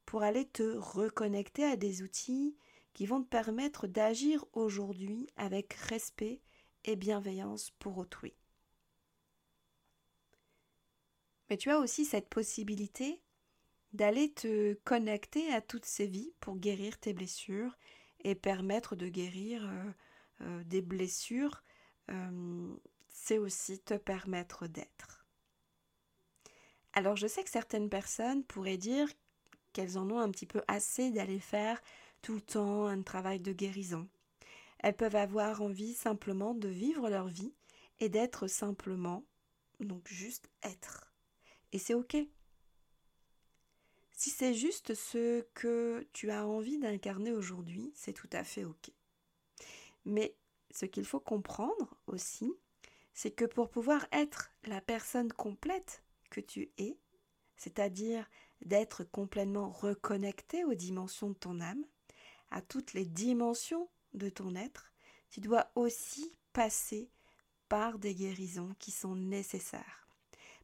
pour 0.05 0.23
aller 0.23 0.45
te 0.45 0.75
reconnecter 0.75 1.63
à 1.63 1.77
des 1.77 2.01
outils 2.01 2.57
qui 2.93 3.05
vont 3.05 3.23
te 3.23 3.29
permettre 3.29 3.87
d'agir 3.87 4.45
aujourd'hui 4.53 5.27
avec 5.37 5.73
respect 5.73 6.41
et 6.83 6.95
bienveillance 6.95 7.71
pour 7.79 7.97
autrui. 7.97 8.35
Mais 11.49 11.57
tu 11.57 11.69
as 11.69 11.79
aussi 11.79 12.05
cette 12.05 12.29
possibilité 12.29 13.21
d'aller 13.93 14.33
te 14.33 14.73
connecter 14.83 15.51
à 15.53 15.61
toutes 15.61 15.85
ces 15.85 16.07
vies 16.07 16.33
pour 16.39 16.57
guérir 16.57 16.97
tes 16.99 17.13
blessures 17.13 17.77
et 18.23 18.35
permettre 18.35 18.95
de 18.95 19.07
guérir 19.07 19.65
euh, 19.65 19.91
euh, 20.41 20.63
des 20.63 20.81
blessures, 20.81 21.63
euh, 22.09 22.75
c'est 23.09 23.37
aussi 23.37 23.79
te 23.79 23.93
permettre 23.93 24.67
d'être. 24.67 25.25
Alors 26.93 27.15
je 27.15 27.27
sais 27.27 27.43
que 27.43 27.49
certaines 27.49 27.89
personnes 27.89 28.43
pourraient 28.43 28.77
dire 28.77 29.07
qu'elles 29.73 29.97
en 29.97 30.09
ont 30.09 30.19
un 30.19 30.29
petit 30.29 30.45
peu 30.45 30.61
assez 30.67 31.11
d'aller 31.11 31.39
faire 31.39 31.81
tout 32.21 32.35
le 32.35 32.41
temps 32.41 32.87
un 32.87 33.01
travail 33.01 33.39
de 33.39 33.53
guérison. 33.53 34.07
Elles 34.79 34.95
peuvent 34.95 35.15
avoir 35.15 35.61
envie 35.61 35.93
simplement 35.93 36.53
de 36.53 36.67
vivre 36.67 37.09
leur 37.09 37.27
vie 37.27 37.53
et 37.99 38.09
d'être 38.09 38.47
simplement, 38.47 39.23
donc 39.79 40.07
juste 40.07 40.49
être. 40.61 41.13
Et 41.71 41.79
c'est 41.79 41.93
OK. 41.93 42.17
Si 44.23 44.29
c'est 44.29 44.53
juste 44.53 44.93
ce 44.93 45.41
que 45.53 46.07
tu 46.13 46.31
as 46.31 46.47
envie 46.47 46.77
d'incarner 46.77 47.33
aujourd'hui, 47.33 47.91
c'est 47.93 48.13
tout 48.13 48.29
à 48.31 48.45
fait 48.45 48.63
OK. 48.63 48.89
Mais 50.05 50.33
ce 50.71 50.85
qu'il 50.85 51.03
faut 51.03 51.19
comprendre 51.19 51.97
aussi, 52.07 52.53
c'est 53.13 53.31
que 53.31 53.43
pour 53.43 53.69
pouvoir 53.69 54.07
être 54.13 54.49
la 54.63 54.79
personne 54.79 55.33
complète 55.33 56.03
que 56.29 56.39
tu 56.39 56.71
es, 56.77 56.97
c'est-à-dire 57.57 58.25
d'être 58.61 59.03
complètement 59.03 59.69
reconnecté 59.69 60.63
aux 60.63 60.73
dimensions 60.73 61.31
de 61.31 61.37
ton 61.37 61.59
âme, 61.59 61.83
à 62.49 62.61
toutes 62.61 62.93
les 62.93 63.05
dimensions 63.05 63.89
de 64.13 64.29
ton 64.29 64.55
être, 64.55 64.93
tu 65.31 65.41
dois 65.41 65.69
aussi 65.75 66.31
passer 66.53 67.11
par 67.67 67.99
des 67.99 68.15
guérisons 68.15 68.73
qui 68.79 68.91
sont 68.91 69.17
nécessaires. 69.17 70.07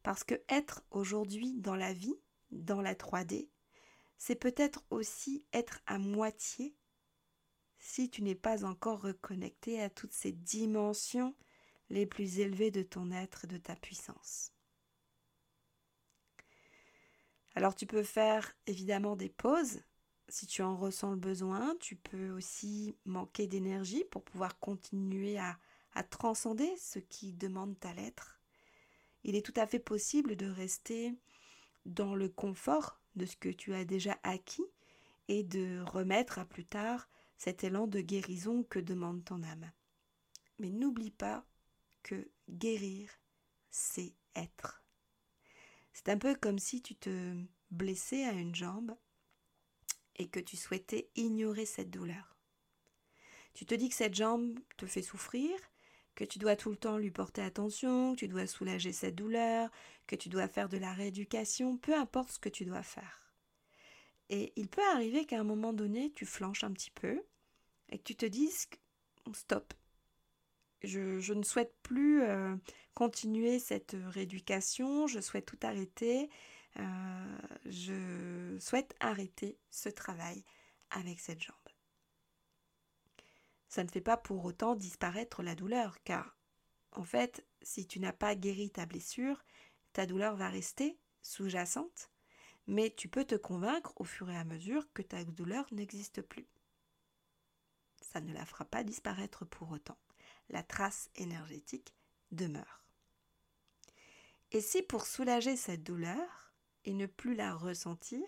Parce 0.02 0.24
que 0.24 0.42
être 0.48 0.82
aujourd'hui 0.92 1.56
dans 1.56 1.76
la 1.76 1.92
vie, 1.92 2.16
dans 2.52 2.82
la 2.82 2.96
3D, 2.96 3.50
c'est 4.18 4.36
peut-être 4.36 4.84
aussi 4.90 5.46
être 5.54 5.80
à 5.86 5.98
moitié 5.98 6.76
si 7.80 8.10
tu 8.10 8.22
n'es 8.22 8.36
pas 8.36 8.66
encore 8.66 9.02
reconnecté 9.02 9.82
à 9.82 9.90
toutes 9.90 10.14
ces 10.14 10.34
dimensions 10.34 11.36
les 11.90 12.06
plus 12.06 12.40
élevées 12.40 12.72
de 12.72 12.84
ton 12.84 13.12
être 13.12 13.46
et 13.46 13.48
de 13.48 13.58
ta 13.58 13.76
puissance. 13.76 14.54
Alors 17.56 17.76
tu 17.76 17.86
peux 17.86 18.04
faire 18.04 18.54
évidemment 18.68 19.16
des 19.16 19.30
pauses 19.30 19.82
si 20.28 20.46
tu 20.46 20.62
en 20.62 20.78
ressens 20.78 21.12
le 21.12 21.18
besoin. 21.18 21.76
Tu 21.80 21.96
peux 21.96 22.30
aussi 22.30 22.96
manquer 23.06 23.48
d'énergie 23.48 24.04
pour 24.06 24.24
pouvoir 24.24 24.60
continuer 24.60 25.40
à, 25.40 25.58
à 25.94 26.04
transcender 26.04 26.72
ce 26.78 27.00
qui 27.00 27.34
demande 27.34 27.80
ta 27.80 27.94
lettre. 27.94 28.40
Il 29.24 29.36
est 29.36 29.46
tout 29.46 29.54
à 29.56 29.66
fait 29.68 29.80
possible 29.80 30.36
de 30.36 30.46
rester 30.46 31.14
dans 31.86 32.16
le 32.16 32.30
confort 32.30 33.00
de 33.16 33.26
ce 33.26 33.36
que 33.36 33.50
tu 33.50 33.74
as 33.74 33.86
déjà 33.86 34.18
acquis 34.24 34.66
et 35.28 35.44
de 35.44 35.82
remettre 35.82 36.40
à 36.40 36.46
plus 36.46 36.66
tard 36.66 37.10
cet 37.38 37.64
élan 37.64 37.88
de 37.88 38.02
guérison 38.02 38.64
que 38.64 38.80
demande 38.80 39.24
ton 39.24 39.44
âme. 39.44 39.72
Mais 40.60 40.70
n'oublie 40.70 41.12
pas 41.12 41.46
que 42.04 42.30
guérir, 42.50 43.10
c'est 43.70 44.14
être. 44.36 44.84
C'est 45.94 46.10
un 46.10 46.18
peu 46.18 46.36
comme 46.36 46.60
si 46.60 46.82
tu 46.82 46.96
te 46.96 47.36
blessais 47.72 48.26
à 48.26 48.34
une 48.34 48.56
jambe 48.56 48.96
et 50.16 50.28
que 50.28 50.40
tu 50.40 50.58
souhaitais 50.58 51.10
ignorer 51.16 51.66
cette 51.66 51.90
douleur. 51.90 52.38
Tu 53.54 53.66
te 53.66 53.74
dis 53.74 53.90
que 53.90 53.96
cette 53.96 54.16
jambe 54.16 54.60
te 54.78 54.86
fait 54.86 55.02
souffrir, 55.02 55.52
que 56.20 56.26
tu 56.26 56.38
dois 56.38 56.58
tout 56.58 56.70
le 56.70 56.76
temps 56.76 56.98
lui 56.98 57.12
porter 57.12 57.42
attention, 57.42 58.14
que 58.14 58.20
tu 58.20 58.28
dois 58.28 58.46
soulager 58.46 58.92
cette 58.92 59.16
douleur, 59.16 59.72
que 60.06 60.18
tu 60.18 60.28
dois 60.28 60.50
faire 60.50 60.68
de 60.68 60.78
la 60.78 60.92
rééducation, 60.92 61.78
peu 61.78 61.96
importe 61.96 62.32
ce 62.32 62.40
que 62.40 62.50
tu 62.50 62.66
dois 62.66 62.84
faire. 62.84 63.32
Et 64.30 64.52
il 64.58 64.68
peut 64.68 64.84
arriver 64.92 65.24
qu'à 65.24 65.40
un 65.40 65.46
moment 65.46 65.72
donné, 65.72 66.12
tu 66.12 66.26
flanches 66.26 66.66
un 66.66 66.74
petit 66.74 66.92
peu 66.92 67.24
et 67.88 67.98
que 67.98 68.04
tu 68.04 68.18
te 68.18 68.26
dises 68.26 68.68
stop, 69.32 69.74
je, 70.84 71.32
ne 71.32 71.44
souhaite 71.44 71.74
plus 71.84 72.22
euh, 72.24 72.54
continuer 72.96 73.58
cette 73.58 73.96
rééducation, 74.08 75.08
je 75.08 75.22
souhaite 75.22 75.46
tout 75.46 75.60
arrêter, 75.62 76.30
euh, 76.80 77.38
je 77.66 78.58
souhaite 78.60 78.94
arrêter 79.00 79.58
ce 79.70 79.88
travail 79.88 80.44
avec 80.90 81.22
cette 81.22 81.42
jambe. 81.42 81.69
Ça 83.70 83.84
ne 83.84 83.90
fait 83.90 84.02
pas 84.02 84.18
pour 84.18 84.44
autant 84.44 84.76
disparaître 84.76 85.44
la 85.44 85.56
douleur, 85.56 86.04
car 86.04 86.36
en 86.92 87.04
fait, 87.04 87.46
si 87.62 87.88
tu 87.88 88.00
n'as 88.00 88.14
pas 88.14 88.36
guéri 88.36 88.72
ta 88.72 88.86
blessure, 88.86 89.46
ta 89.94 90.06
douleur 90.06 90.36
va 90.36 90.50
rester 90.50 90.98
sous-jacente, 91.22 92.10
mais 92.68 92.94
tu 92.96 93.08
peux 93.08 93.26
te 93.26 93.36
convaincre 93.36 93.94
au 93.96 94.04
fur 94.04 94.30
et 94.30 94.38
à 94.38 94.44
mesure 94.44 94.92
que 94.94 95.02
ta 95.02 95.24
douleur 95.24 95.66
n'existe 95.72 96.22
plus. 96.22 96.48
Ça 98.02 98.22
ne 98.22 98.34
la 98.34 98.46
fera 98.46 98.66
pas 98.66 98.84
disparaître 98.84 99.46
pour 99.46 99.72
autant. 99.72 99.98
la 100.50 100.64
trace 100.64 101.12
énergétique 101.16 101.94
demeure. 102.32 102.84
Et 104.52 104.62
si 104.62 104.82
pour 104.82 105.06
soulager 105.06 105.56
cette 105.56 105.84
douleur 105.84 106.54
et 106.86 106.94
ne 106.94 107.06
plus 107.06 107.36
la 107.36 107.54
ressentir, 107.54 108.26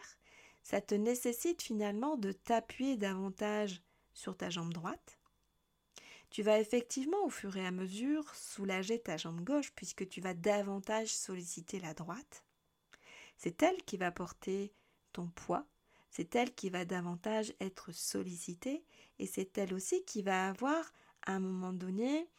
ça 0.61 0.81
te 0.81 0.93
nécessite 0.93 1.63
finalement 1.63 2.17
de 2.17 2.31
t'appuyer 2.31 2.95
davantage 2.95 3.81
sur 4.13 4.37
ta 4.37 4.51
jambe 4.51 4.71
droite, 4.73 5.19
tu 6.31 6.43
vas 6.43 6.59
effectivement 6.59 7.23
au 7.25 7.29
fur 7.29 7.55
et 7.57 7.65
à 7.65 7.71
mesure 7.71 8.33
soulager 8.33 8.99
ta 8.99 9.17
jambe 9.17 9.41
gauche 9.41 9.71
puisque 9.73 10.07
tu 10.07 10.21
vas 10.21 10.33
davantage 10.33 11.13
solliciter 11.13 11.79
la 11.79 11.93
droite. 11.93 12.45
C'est 13.37 13.61
elle 13.61 13.83
qui 13.83 13.97
va 13.97 14.11
porter 14.11 14.73
ton 15.11 15.27
poids, 15.27 15.67
c'est 16.09 16.33
elle 16.35 16.55
qui 16.55 16.69
va 16.69 16.85
davantage 16.85 17.53
être 17.59 17.91
sollicitée 17.91 18.85
et 19.19 19.27
c'est 19.27 19.57
elle 19.57 19.73
aussi 19.73 20.03
qui 20.05 20.21
va 20.21 20.47
avoir 20.49 20.91
à 21.23 21.33
un 21.33 21.39
moment 21.39 21.73
donné 21.73 22.29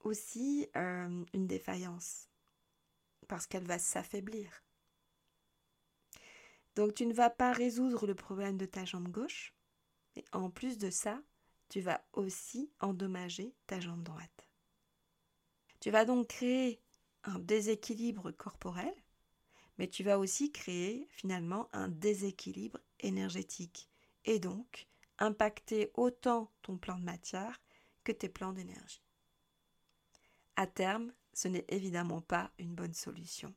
aussi 0.00 0.68
euh, 0.76 1.24
une 1.32 1.46
défaillance 1.46 2.28
parce 3.28 3.46
qu'elle 3.46 3.66
va 3.66 3.78
s'affaiblir. 3.78 4.50
Donc 6.74 6.94
tu 6.94 7.06
ne 7.06 7.14
vas 7.14 7.30
pas 7.30 7.52
résoudre 7.52 8.06
le 8.06 8.14
problème 8.14 8.56
de 8.58 8.66
ta 8.66 8.84
jambe 8.84 9.08
gauche, 9.08 9.54
et 10.14 10.24
en 10.32 10.50
plus 10.50 10.78
de 10.78 10.90
ça, 10.90 11.22
tu 11.68 11.80
vas 11.80 12.04
aussi 12.12 12.70
endommager 12.80 13.54
ta 13.66 13.80
jambe 13.80 14.02
droite. 14.02 14.48
Tu 15.80 15.90
vas 15.90 16.04
donc 16.04 16.28
créer 16.28 16.80
un 17.24 17.38
déséquilibre 17.38 18.30
corporel, 18.30 18.94
mais 19.78 19.88
tu 19.88 20.02
vas 20.02 20.18
aussi 20.18 20.52
créer 20.52 21.06
finalement 21.10 21.68
un 21.72 21.88
déséquilibre 21.88 22.78
énergétique 23.00 23.88
et 24.24 24.38
donc 24.38 24.86
impacter 25.18 25.90
autant 25.94 26.52
ton 26.62 26.76
plan 26.76 26.98
de 26.98 27.04
matière 27.04 27.60
que 28.04 28.12
tes 28.12 28.28
plans 28.28 28.52
d'énergie. 28.52 29.02
À 30.56 30.66
terme, 30.66 31.12
ce 31.32 31.48
n'est 31.48 31.66
évidemment 31.68 32.22
pas 32.22 32.50
une 32.58 32.74
bonne 32.74 32.94
solution. 32.94 33.54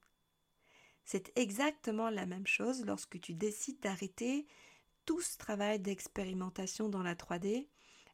C'est 1.06 1.32
exactement 1.38 2.10
la 2.10 2.25
même 2.25 2.48
chose 2.48 2.86
lorsque 2.86 3.20
tu 3.20 3.34
décides 3.34 3.80
d'arrêter 3.80 4.48
tout 5.06 5.22
ce 5.22 5.38
travail 5.38 5.80
d'expérimentation 5.80 6.89
dans 6.89 7.01
la 7.01 7.16
3D 7.16 7.68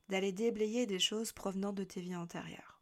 d'aller 0.09 0.31
déblayer 0.31 0.85
des 0.85 1.00
choses 1.00 1.31
provenant 1.31 1.74
de 1.74 1.83
tes 1.83 2.01
vies 2.01 2.15
antérieures. 2.15 2.81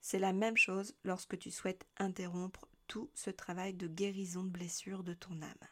C'est 0.00 0.18
la 0.18 0.32
même 0.32 0.56
chose 0.56 0.94
lorsque 1.02 1.38
tu 1.38 1.50
souhaites 1.50 1.86
interrompre 1.96 2.68
tout 2.86 3.10
ce 3.14 3.30
travail 3.30 3.74
de 3.74 3.88
guérison 3.88 4.44
de 4.44 4.50
blessures 4.50 5.02
de 5.02 5.14
ton 5.14 5.42
âme. 5.42 5.68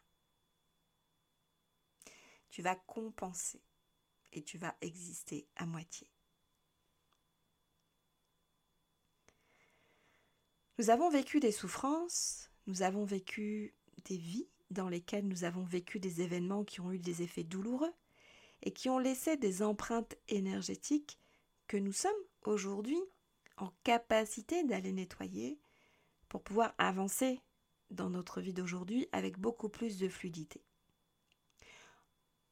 Tu 2.51 2.63
vas 2.63 2.75
compenser 2.75 3.63
et 4.33 4.43
tu 4.43 4.59
vas 4.59 4.77
exister 4.81 5.47
à 5.57 5.67
moitié. 5.67 6.11
Nous 10.79 10.91
avons 10.91 11.09
vécu 11.09 11.39
des 11.39 11.53
souffrances, 11.53 12.51
nous 12.67 12.83
avons 12.83 13.05
vécu 13.05 13.77
des 14.07 14.17
vies 14.17 14.49
dans 14.71 14.89
lesquelles 14.89 15.29
nous 15.29 15.45
avons 15.45 15.63
vécu 15.63 16.01
des 16.01 16.21
événements 16.21 16.65
qui 16.65 16.81
ont 16.81 16.91
eu 16.91 16.99
des 16.99 17.23
effets 17.23 17.45
douloureux, 17.45 17.95
et 18.65 18.73
qui 18.73 18.89
ont 18.89 18.99
laissé 18.99 19.37
des 19.37 19.63
empreintes 19.63 20.17
énergétiques 20.29 21.21
que 21.69 21.77
nous 21.77 21.93
sommes 21.93 22.13
aujourd'hui 22.43 23.01
en 23.57 23.71
capacité 23.85 24.65
d'aller 24.65 24.93
nettoyer 24.93 25.61
pour 26.29 26.43
pouvoir 26.43 26.75
avancer 26.79 27.41
dans 27.91 28.11
notre 28.11 28.41
vie 28.41 28.55
d'aujourd'hui 28.55 29.07
avec 29.13 29.39
beaucoup 29.39 29.69
plus 29.69 29.99
de 29.99 30.09
fluidité. 30.09 30.65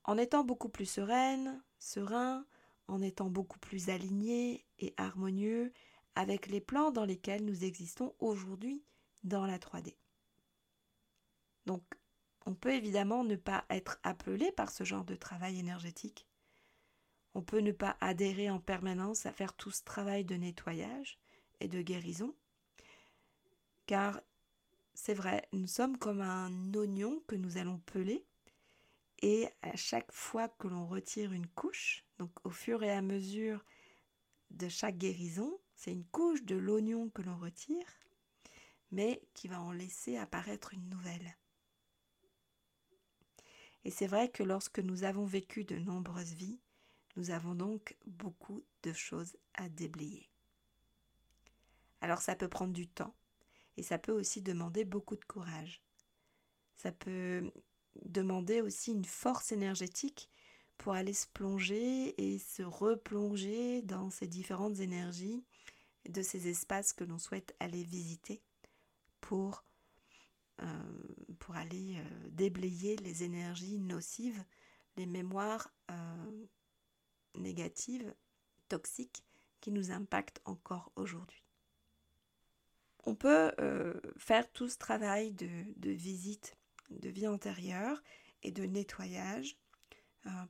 En 0.04 0.18
étant 0.18 0.44
beaucoup 0.44 0.68
plus 0.68 0.86
sereine, 0.86 1.62
serein, 1.78 2.46
en 2.88 3.00
étant 3.00 3.30
beaucoup 3.30 3.58
plus 3.58 3.88
aligné 3.88 4.64
et 4.78 4.94
harmonieux 4.98 5.72
avec 6.14 6.46
les 6.48 6.60
plans 6.60 6.90
dans 6.90 7.04
lesquels 7.04 7.44
nous 7.44 7.64
existons 7.64 8.14
aujourd'hui 8.18 8.84
dans 9.24 9.46
la 9.46 9.58
3D. 9.58 9.96
Donc 11.64 11.82
on 12.46 12.54
peut 12.54 12.72
évidemment 12.72 13.24
ne 13.24 13.36
pas 13.36 13.64
être 13.70 13.98
appelé 14.02 14.52
par 14.52 14.70
ce 14.70 14.84
genre 14.84 15.04
de 15.04 15.14
travail 15.14 15.58
énergétique. 15.58 16.26
On 17.34 17.42
peut 17.42 17.60
ne 17.60 17.72
pas 17.72 17.96
adhérer 18.00 18.50
en 18.50 18.60
permanence 18.60 19.26
à 19.26 19.32
faire 19.32 19.54
tout 19.54 19.70
ce 19.70 19.82
travail 19.82 20.24
de 20.24 20.34
nettoyage 20.34 21.18
et 21.60 21.68
de 21.68 21.80
guérison. 21.80 22.34
Car 23.86 24.20
c'est 24.94 25.14
vrai, 25.14 25.48
nous 25.52 25.66
sommes 25.66 25.96
comme 25.96 26.20
un 26.20 26.74
oignon 26.74 27.22
que 27.26 27.36
nous 27.36 27.56
allons 27.56 27.78
peler. 27.78 28.24
Et 29.22 29.48
à 29.62 29.76
chaque 29.76 30.12
fois 30.12 30.48
que 30.48 30.68
l'on 30.68 30.86
retire 30.86 31.32
une 31.32 31.46
couche, 31.46 32.04
donc 32.18 32.30
au 32.44 32.50
fur 32.50 32.82
et 32.82 32.90
à 32.90 33.02
mesure 33.02 33.64
de 34.50 34.68
chaque 34.68 34.98
guérison, 34.98 35.58
c'est 35.74 35.92
une 35.92 36.04
couche 36.04 36.42
de 36.42 36.56
l'oignon 36.56 37.08
que 37.08 37.22
l'on 37.22 37.36
retire, 37.36 37.86
mais 38.90 39.22
qui 39.32 39.48
va 39.48 39.60
en 39.60 39.72
laisser 39.72 40.16
apparaître 40.16 40.74
une 40.74 40.88
nouvelle. 40.88 41.36
Et 43.84 43.90
c'est 43.90 44.06
vrai 44.06 44.30
que 44.30 44.42
lorsque 44.42 44.78
nous 44.78 45.04
avons 45.04 45.24
vécu 45.24 45.64
de 45.64 45.76
nombreuses 45.76 46.34
vies, 46.34 46.60
nous 47.16 47.30
avons 47.30 47.54
donc 47.54 47.96
beaucoup 48.06 48.64
de 48.82 48.92
choses 48.92 49.36
à 49.54 49.68
déblayer. 49.68 50.28
Alors 52.00 52.20
ça 52.20 52.34
peut 52.34 52.48
prendre 52.48 52.72
du 52.72 52.88
temps 52.88 53.14
et 53.76 53.82
ça 53.82 53.98
peut 53.98 54.12
aussi 54.12 54.42
demander 54.42 54.84
beaucoup 54.84 55.16
de 55.16 55.24
courage. 55.24 55.82
Ça 56.76 56.92
peut 56.92 57.50
demander 58.04 58.60
aussi 58.60 58.92
une 58.92 59.04
force 59.04 59.52
énergétique 59.52 60.30
pour 60.78 60.94
aller 60.94 61.12
se 61.12 61.26
plonger 61.28 62.14
et 62.20 62.38
se 62.38 62.62
replonger 62.62 63.82
dans 63.82 64.10
ces 64.10 64.26
différentes 64.26 64.80
énergies 64.80 65.44
de 66.08 66.22
ces 66.22 66.48
espaces 66.48 66.92
que 66.92 67.04
l'on 67.04 67.18
souhaite 67.18 67.54
aller 67.60 67.84
visiter 67.84 68.42
pour 69.20 69.64
pour 71.38 71.56
aller 71.56 71.96
euh, 71.96 72.28
déblayer 72.30 72.96
les 72.96 73.24
énergies 73.24 73.78
nocives, 73.78 74.44
les 74.96 75.06
mémoires 75.06 75.72
euh, 75.90 76.46
négatives, 77.36 78.14
toxiques, 78.68 79.24
qui 79.60 79.70
nous 79.70 79.90
impactent 79.90 80.40
encore 80.44 80.92
aujourd'hui. 80.96 81.44
On 83.04 83.14
peut 83.14 83.50
faire 84.16 84.50
tout 84.52 84.68
ce 84.68 84.78
travail 84.78 85.32
de, 85.32 85.48
de, 85.76 85.90
visite 85.90 86.56
de 86.90 87.08
vie 87.08 87.26
antérieure 87.26 88.00
et 88.44 88.52
de 88.52 88.64
nettoyage. 88.64 89.56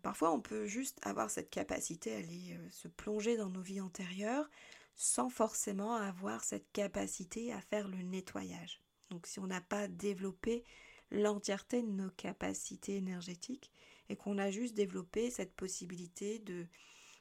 parfois, 0.02 0.32
on 0.32 0.40
peut 0.40 0.66
juste 0.66 0.98
avoir 1.02 1.30
cette 1.30 1.48
capacité 1.48 2.14
à 2.14 2.18
aller 2.18 2.58
se 2.70 2.88
plonger 2.88 3.38
dans 3.38 3.48
nos 3.48 3.62
vies 3.62 3.80
antérieures 3.80 4.48
sans 4.94 5.30
forcément 5.30 5.94
avoir 5.94 6.44
cette 6.44 6.70
capacité 6.72 7.52
à 7.52 7.60
faire 7.60 7.88
le 7.88 8.02
nettoyage. 8.02 8.81
Donc 9.12 9.26
si 9.26 9.38
on 9.40 9.46
n'a 9.46 9.60
pas 9.60 9.88
développé 9.88 10.64
l'entièreté 11.10 11.82
de 11.82 11.90
nos 11.90 12.08
capacités 12.10 12.96
énergétiques 12.96 13.70
et 14.08 14.16
qu'on 14.16 14.38
a 14.38 14.50
juste 14.50 14.74
développé 14.74 15.30
cette 15.30 15.54
possibilité 15.54 16.38
de, 16.38 16.66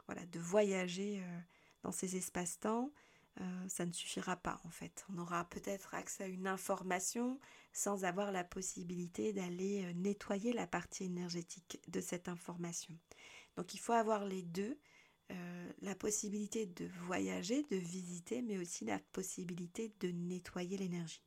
voilà, 0.06 0.26
de 0.28 0.40
voyager 0.40 1.20
euh, 1.22 1.40
dans 1.84 1.92
ces 1.92 2.16
espaces-temps, 2.16 2.94
euh, 3.42 3.68
ça 3.68 3.86
ne 3.86 3.92
suffira 3.92 4.38
pas 4.38 4.62
en 4.64 4.70
fait. 4.70 5.06
On 5.14 5.18
aura 5.18 5.44
peut-être 5.50 5.94
accès 5.94 6.24
à 6.24 6.28
une 6.28 6.48
information 6.48 7.40
sans 7.74 8.06
avoir 8.06 8.32
la 8.32 8.46
possibilité 8.46 9.34
d'aller 9.34 9.84
euh, 9.84 9.94
nettoyer 9.94 10.54
la 10.54 10.68
partie 10.68 11.04
énergétique 11.04 11.82
de 11.90 12.00
cette 12.00 12.30
information. 12.30 12.98
Donc 13.58 13.74
il 13.74 13.80
faut 13.80 13.94
avoir 13.94 14.24
les 14.24 14.44
deux, 14.44 14.80
la 15.82 15.96
possibilité 15.96 16.66
de 16.66 16.90
voyager, 17.06 17.64
de 17.72 17.78
visiter, 17.78 18.42
mais 18.42 18.58
aussi 18.58 18.84
la 18.84 19.00
possibilité 19.00 19.94
de 20.02 20.10
nettoyer 20.10 20.78
l'énergie. 20.78 21.24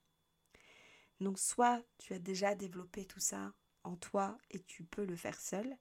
Donc 1.25 1.39
soit 1.39 1.83
tu 1.97 2.13
as 2.13 2.19
déjà 2.19 2.55
développé 2.55 3.07
tout 3.07 3.19
ça 3.19 3.55
en 3.83 3.97
toi 3.97 4.37
et 4.51 4.61
tu 4.61 4.85
peux 4.85 5.07
le 5.07 5.17
faire 5.17 5.41
seul, 5.41 5.75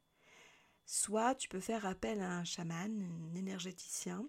soit 0.86 1.36
tu 1.36 1.50
peux 1.50 1.60
faire 1.60 1.86
appel 1.86 2.22
à 2.22 2.32
un 2.32 2.46
chaman, 2.46 3.02
un 3.02 3.36
énergéticien, 3.36 4.26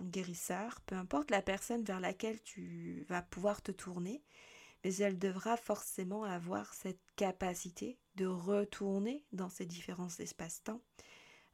un 0.00 0.06
guérisseur, 0.06 0.80
peu 0.86 0.94
importe 0.94 1.30
la 1.30 1.42
personne 1.42 1.84
vers 1.84 2.00
laquelle 2.00 2.40
tu 2.42 3.04
vas 3.06 3.20
pouvoir 3.20 3.60
te 3.60 3.70
tourner, 3.70 4.22
mais 4.82 4.94
elle 4.94 5.18
devra 5.18 5.58
forcément 5.58 6.24
avoir 6.24 6.72
cette 6.72 7.04
capacité 7.16 7.98
de 8.14 8.24
retourner 8.24 9.26
dans 9.32 9.50
ces 9.50 9.66
différents 9.66 10.08
espaces-temps 10.08 10.80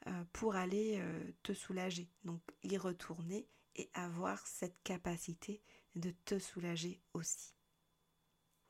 euh, 0.07 0.25
pour 0.33 0.55
aller 0.55 0.99
euh, 1.01 1.33
te 1.43 1.53
soulager. 1.53 2.09
Donc 2.23 2.41
y 2.63 2.77
retourner 2.77 3.49
et 3.75 3.91
avoir 3.95 4.47
cette 4.47 4.81
capacité 4.85 5.61
de 5.97 6.13
te 6.25 6.39
soulager 6.39 7.01
aussi. 7.15 7.53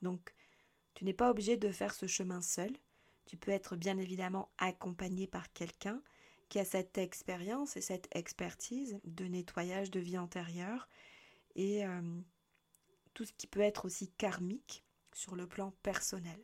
Donc, 0.02 0.34
tu 0.94 1.04
n'es 1.04 1.14
pas 1.14 1.30
obligé 1.30 1.56
de 1.56 1.70
faire 1.70 1.94
ce 1.94 2.06
chemin 2.06 2.42
seul. 2.42 2.72
Tu 3.26 3.36
peux 3.36 3.50
être 3.50 3.76
bien 3.76 3.98
évidemment 3.98 4.50
accompagné 4.58 5.26
par 5.26 5.52
quelqu'un 5.52 6.02
qui 6.48 6.58
a 6.58 6.64
cette 6.64 6.98
expérience 6.98 7.76
et 7.76 7.80
cette 7.80 8.08
expertise 8.14 9.00
de 9.04 9.24
nettoyage 9.24 9.90
de 9.90 10.00
vie 10.00 10.18
antérieure 10.18 10.88
et 11.54 11.86
euh, 11.86 12.20
tout 13.14 13.24
ce 13.24 13.32
qui 13.32 13.46
peut 13.46 13.60
être 13.60 13.86
aussi 13.86 14.10
karmique 14.12 14.84
sur 15.14 15.34
le 15.34 15.46
plan 15.46 15.72
personnel. 15.82 16.38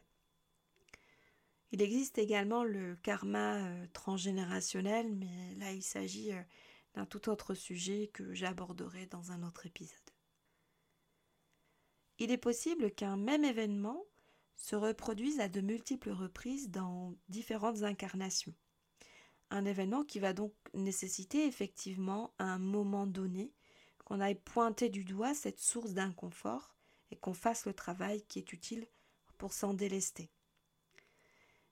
Il 1.73 1.83
existe 1.83 2.17
également 2.17 2.65
le 2.65 2.97
karma 2.97 3.57
euh, 3.57 3.87
transgénérationnel, 3.93 5.13
mais 5.15 5.55
là 5.57 5.73
il 5.73 5.83
s'agit 5.83 6.33
euh, 6.33 6.41
un 6.95 7.05
tout 7.05 7.29
autre 7.29 7.53
sujet 7.55 8.09
que 8.13 8.33
j'aborderai 8.33 9.07
dans 9.07 9.33
un 9.33 9.43
autre 9.43 9.67
épisode. 9.67 10.08
Il 12.19 12.31
est 12.31 12.39
possible 12.39 12.91
qu'un 12.91 13.17
même 13.17 13.45
événement 13.45 14.05
se 14.57 14.75
reproduise 14.75 15.39
à 15.41 15.49
de 15.49 15.61
multiples 15.61 16.11
reprises 16.11 16.69
dans 16.69 17.15
différentes 17.29 17.83
incarnations. 17.85 18.55
Un 19.51 19.65
événement 19.65 20.05
qui 20.05 20.19
va 20.19 20.33
donc 20.33 20.53
nécessiter 20.75 21.47
effectivement 21.47 22.35
à 22.39 22.45
un 22.45 22.59
moment 22.59 23.07
donné 23.07 23.53
qu'on 24.05 24.21
aille 24.21 24.35
pointer 24.35 24.89
du 24.89 25.05
doigt 25.05 25.35
cette 25.35 25.61
source 25.61 25.93
d'inconfort 25.93 26.75
et 27.11 27.17
qu'on 27.17 27.35
fasse 27.35 27.67
le 27.67 27.73
travail 27.73 28.23
qui 28.27 28.39
est 28.41 28.53
utile 28.53 28.87
pour 29.39 29.53
s'en 29.53 29.73
délester. 29.73 30.31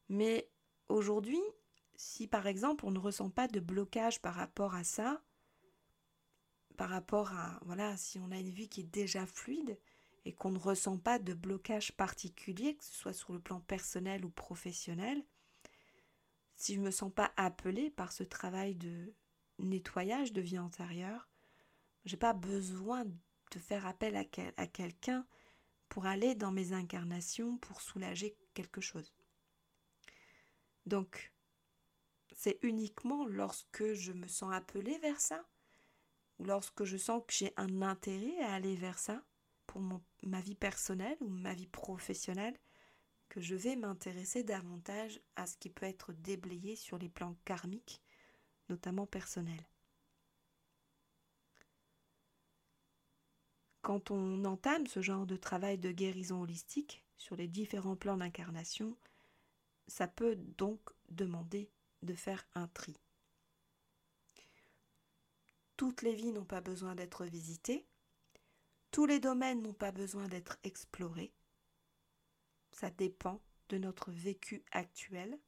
Mais 0.08 0.48
aujourd'hui, 0.88 1.42
si 1.96 2.28
par 2.28 2.46
exemple 2.46 2.86
on 2.86 2.92
ne 2.92 2.98
ressent 2.98 3.30
pas 3.30 3.48
de 3.48 3.58
blocage 3.58 4.22
par 4.22 4.34
rapport 4.34 4.74
à 4.74 4.84
ça, 4.84 5.22
par 6.76 6.90
rapport 6.90 7.32
à, 7.32 7.58
voilà, 7.64 7.96
si 7.96 8.18
on 8.18 8.30
a 8.30 8.38
une 8.38 8.50
vie 8.50 8.68
qui 8.68 8.82
est 8.82 8.84
déjà 8.84 9.26
fluide 9.26 9.78
et 10.26 10.32
qu'on 10.32 10.50
ne 10.50 10.58
ressent 10.58 10.98
pas 10.98 11.20
de 11.20 11.34
blocage 11.34 11.92
particulier, 11.92 12.74
que 12.74 12.84
ce 12.84 12.92
soit 12.92 13.12
sur 13.12 13.32
le 13.32 13.38
plan 13.38 13.60
personnel 13.60 14.24
ou 14.24 14.28
professionnel, 14.28 15.24
si 16.56 16.74
je 16.74 16.80
ne 16.80 16.86
me 16.86 16.90
sens 16.90 17.12
pas 17.14 17.32
appelée 17.36 17.90
par 17.90 18.10
ce 18.10 18.24
travail 18.24 18.74
de 18.74 19.14
nettoyage 19.60 20.32
de 20.32 20.40
vie 20.40 20.58
antérieure, 20.58 21.30
j'ai 22.04 22.16
pas 22.16 22.32
besoin 22.32 23.04
de 23.04 23.58
faire 23.60 23.86
appel 23.86 24.16
à, 24.16 24.24
à 24.56 24.66
quelqu'un 24.66 25.24
pour 25.88 26.06
aller 26.06 26.34
dans 26.34 26.50
mes 26.50 26.72
incarnations 26.72 27.56
pour 27.58 27.80
soulager 27.80 28.36
quelque 28.52 28.80
chose. 28.80 29.14
Donc, 30.86 31.32
c'est 32.32 32.58
uniquement 32.62 33.26
lorsque 33.26 33.92
je 33.92 34.10
me 34.10 34.26
sens 34.26 34.52
appelée 34.52 34.98
vers 34.98 35.20
ça, 35.20 35.46
ou 36.40 36.44
lorsque 36.44 36.82
je 36.82 36.96
sens 36.96 37.22
que 37.28 37.32
j'ai 37.32 37.52
un 37.56 37.80
intérêt 37.82 38.40
à 38.40 38.54
aller 38.54 38.74
vers 38.74 38.98
ça, 38.98 39.22
ma 39.78 40.40
vie 40.40 40.54
personnelle 40.54 41.16
ou 41.20 41.28
ma 41.28 41.54
vie 41.54 41.66
professionnelle, 41.66 42.56
que 43.28 43.40
je 43.40 43.54
vais 43.54 43.76
m'intéresser 43.76 44.44
davantage 44.44 45.20
à 45.36 45.46
ce 45.46 45.56
qui 45.56 45.68
peut 45.68 45.86
être 45.86 46.12
déblayé 46.12 46.76
sur 46.76 46.98
les 46.98 47.08
plans 47.08 47.36
karmiques, 47.44 48.00
notamment 48.68 49.06
personnels. 49.06 49.66
Quand 53.82 54.10
on 54.10 54.44
entame 54.44 54.86
ce 54.86 55.00
genre 55.00 55.26
de 55.26 55.36
travail 55.36 55.78
de 55.78 55.92
guérison 55.92 56.42
holistique 56.42 57.04
sur 57.16 57.36
les 57.36 57.46
différents 57.46 57.96
plans 57.96 58.16
d'incarnation, 58.16 58.96
ça 59.86 60.08
peut 60.08 60.36
donc 60.58 60.80
demander 61.08 61.70
de 62.02 62.14
faire 62.14 62.46
un 62.54 62.66
tri. 62.68 62.96
Toutes 65.76 66.02
les 66.02 66.14
vies 66.14 66.32
n'ont 66.32 66.44
pas 66.44 66.60
besoin 66.60 66.94
d'être 66.94 67.26
visitées, 67.26 67.86
tous 68.90 69.06
les 69.06 69.20
domaines 69.20 69.62
n'ont 69.62 69.74
pas 69.74 69.92
besoin 69.92 70.28
d'être 70.28 70.58
explorés. 70.62 71.34
Ça 72.72 72.90
dépend 72.90 73.42
de 73.68 73.78
notre 73.78 74.10
vécu 74.10 74.64
actuel, 74.70 75.38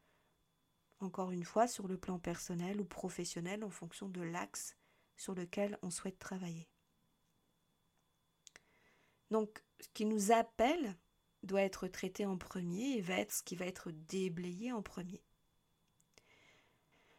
encore 1.00 1.30
une 1.30 1.44
fois 1.44 1.68
sur 1.68 1.88
le 1.88 1.98
plan 1.98 2.18
personnel 2.18 2.80
ou 2.80 2.84
professionnel 2.84 3.64
en 3.64 3.70
fonction 3.70 4.08
de 4.08 4.22
l'axe 4.22 4.76
sur 5.16 5.34
lequel 5.34 5.78
on 5.82 5.90
souhaite 5.90 6.18
travailler. 6.18 6.68
Donc, 9.30 9.62
ce 9.80 9.88
qui 9.94 10.04
nous 10.04 10.32
appelle 10.32 10.96
doit 11.42 11.62
être 11.62 11.86
traité 11.86 12.26
en 12.26 12.36
premier 12.36 12.96
et 12.96 13.00
va 13.00 13.18
être 13.18 13.32
ce 13.32 13.42
qui 13.42 13.56
va 13.56 13.66
être 13.66 13.90
déblayé 13.90 14.72
en 14.72 14.82
premier. 14.82 15.22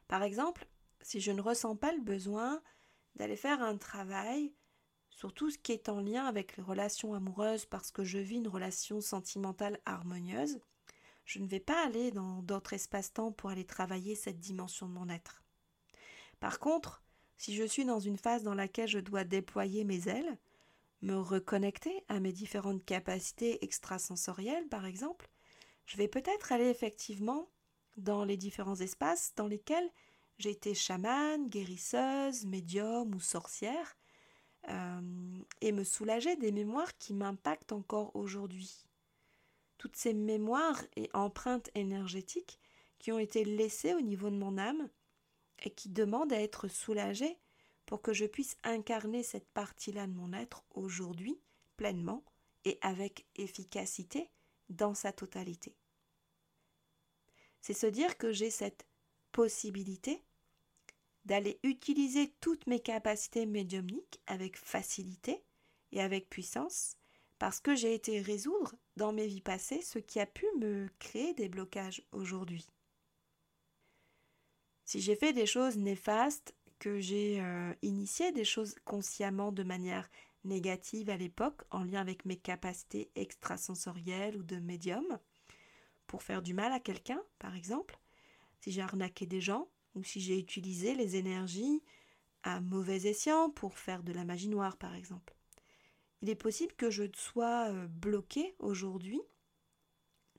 Par 0.08 0.24
exemple, 0.24 0.68
si 1.02 1.22
je 1.22 1.32
ne 1.32 1.42
ressens 1.42 1.76
pas 1.76 1.94
le 1.94 2.02
besoin 2.02 2.62
d'aller 3.16 3.38
faire 3.38 3.62
un 3.62 3.78
travail 3.78 4.54
sur 5.20 5.34
tout 5.34 5.52
ce 5.52 5.58
qui 5.58 5.74
est 5.74 5.90
en 5.90 6.00
lien 6.00 6.24
avec 6.24 6.56
les 6.56 6.64
relations 6.64 7.14
amoureuses 7.14 7.66
parce 7.66 7.92
que 7.92 8.06
je 8.06 8.20
vis 8.20 8.38
une 8.38 8.48
relation 8.48 9.02
sentimentale 9.02 9.78
harmonieuse, 9.86 10.62
je 11.26 11.40
ne 11.40 11.46
vais 11.46 11.60
pas 11.60 11.86
aller 11.86 12.12
dans 12.12 12.42
d'autres 12.42 12.72
espaces-temps 12.72 13.34
pour 13.34 13.50
aller 13.50 13.66
travailler 13.66 14.16
cette 14.16 14.40
dimension 14.40 14.88
de 14.88 14.94
mon 14.94 15.10
être. 15.10 15.44
Par 16.40 16.58
contre, 16.60 17.04
si 17.38 17.54
je 17.54 17.66
suis 17.66 17.84
dans 17.84 18.00
une 18.00 18.16
phase 18.16 18.44
dans 18.44 18.54
laquelle 18.54 18.88
je 18.88 19.00
dois 19.00 19.26
déployer 19.26 19.84
mes 19.84 20.08
ailes, 20.08 20.38
me 21.02 21.16
reconnecter 21.16 22.06
à 22.08 22.22
mes 22.22 22.32
différentes 22.32 22.86
capacités 22.86 23.62
extrasensorielles, 23.62 24.70
par 24.70 24.86
exemple, 24.86 25.30
je 25.86 25.98
vais 25.98 26.08
peut-être 26.08 26.54
aller 26.54 26.70
effectivement 26.70 27.50
dans 27.98 28.24
les 28.24 28.38
différents 28.38 28.80
espaces 28.80 29.34
dans 29.36 29.48
lesquels 29.48 29.92
j'ai 30.38 30.52
été 30.52 30.74
chamane, 30.74 31.50
guérisseuse, 31.50 32.46
médium 32.46 33.14
ou 33.14 33.20
sorcière, 33.20 33.99
euh, 34.68 35.02
et 35.62 35.72
me 35.72 35.84
soulager 35.84 36.36
des 36.36 36.52
mémoires 36.52 36.98
qui 36.98 37.14
m'impactent 37.14 37.72
encore 37.72 38.16
aujourd'hui. 38.16 38.86
Toutes 39.78 39.96
ces 39.96 40.14
mémoires 40.14 40.82
et 40.96 41.10
empreintes 41.14 41.70
énergétiques 41.74 42.60
qui 43.00 43.12
ont 43.12 43.20
été 43.20 43.46
laissées 43.46 43.94
au 43.94 44.02
niveau 44.02 44.30
de 44.30 44.36
mon 44.36 44.58
âme 44.58 44.90
et 45.64 45.72
qui 45.72 45.90
demandent 45.90 46.34
à 46.34 46.42
être 46.42 46.68
soulagées 46.68 47.38
pour 47.86 48.02
que 48.02 48.14
je 48.14 48.26
puisse 48.26 48.58
incarner 48.64 49.24
cette 49.24 49.50
partie-là 49.50 50.06
de 50.06 50.14
mon 50.14 50.34
être 50.34 50.64
aujourd'hui 50.72 51.40
pleinement 51.78 52.24
et 52.66 52.78
avec 52.82 53.26
efficacité 53.36 54.30
dans 54.70 54.94
sa 54.94 55.12
totalité. 55.12 55.76
C'est 57.62 57.74
se 57.74 57.88
dire 57.88 58.18
que 58.18 58.32
j'ai 58.32 58.52
cette 58.52 58.86
possibilité 59.32 60.24
d'aller 61.26 61.60
utiliser 61.64 62.34
toutes 62.40 62.68
mes 62.68 62.80
capacités 62.80 63.46
médiumniques 63.46 64.22
avec 64.28 64.58
facilité 64.58 65.44
et 65.92 66.02
avec 66.02 66.30
puissance 66.30 66.96
parce 67.40 67.62
que 67.62 67.76
j'ai 67.76 67.94
été 67.94 68.22
résoudre 68.22 68.76
dans 68.98 69.14
mes 69.14 69.28
vies 69.28 69.42
passées 69.42 69.82
ce 69.82 69.98
qui 69.98 70.20
a 70.20 70.26
pu 70.26 70.46
me 70.60 70.90
créer 71.00 71.34
des 71.34 71.50
blocages 71.50 72.04
aujourd'hui. 72.12 72.68
Si 74.84 75.00
j'ai 75.00 75.16
fait 75.16 75.34
des 75.34 75.46
choses 75.46 75.78
néfastes, 75.78 76.54
que 76.80 77.00
j'ai 77.00 77.42
euh, 77.42 77.74
initié 77.82 78.32
des 78.32 78.46
choses 78.46 78.76
consciemment 78.86 79.52
de 79.52 79.64
manière 79.64 80.10
négative 80.46 81.10
à 81.10 81.18
l'époque 81.18 81.64
en 81.72 81.84
lien 81.84 82.00
avec 82.00 82.26
mes 82.26 82.38
capacités 82.38 83.12
extrasensorielles 83.16 84.38
ou 84.38 84.44
de 84.44 84.56
médium, 84.56 85.20
pour 86.08 86.24
faire 86.24 86.42
du 86.42 86.54
mal 86.54 86.72
à 86.72 86.80
quelqu'un, 86.80 87.22
par 87.38 87.56
exemple, 87.56 88.00
si 88.62 88.72
j'ai 88.72 88.82
arnaqué 88.82 89.26
des 89.26 89.42
gens, 89.42 89.70
ou 89.96 90.04
si 90.04 90.20
j'ai 90.22 90.38
utilisé 90.40 90.96
les 90.96 91.16
énergies 91.16 91.84
à 92.44 92.62
mauvais 92.62 93.06
escient 93.06 93.50
pour 93.50 93.78
faire 93.78 94.04
de 94.04 94.14
la 94.14 94.24
magie 94.24 94.48
noire, 94.48 94.78
par 94.78 94.96
exemple. 94.96 95.36
Il 96.22 96.30
est 96.30 96.36
possible 96.36 96.74
que 96.74 96.90
je 96.90 97.04
sois 97.16 97.70
euh, 97.70 97.88
bloqué 97.88 98.56
aujourd'hui 98.60 99.22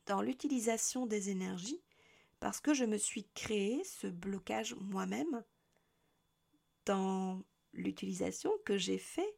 dans 0.06 0.22
l'utilisation 0.22 1.06
des 1.06 1.30
énergies 1.30 1.82
parce 2.38 2.60
que 2.60 2.74
je 2.74 2.84
me 2.84 2.96
suis 2.96 3.28
créé 3.34 3.84
ce 3.84 4.06
blocage 4.06 4.74
moi-même 4.76 5.44
dans 6.86 7.42
l'utilisation 7.72 8.52
que 8.64 8.78
j'ai 8.78 8.98
fait 8.98 9.36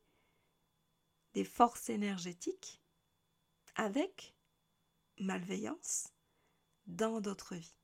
des 1.35 1.45
forces 1.45 1.89
énergétiques 1.89 2.81
avec 3.75 4.35
malveillance 5.19 6.09
dans 6.87 7.21
d'autres 7.21 7.57
vies. 7.57 7.82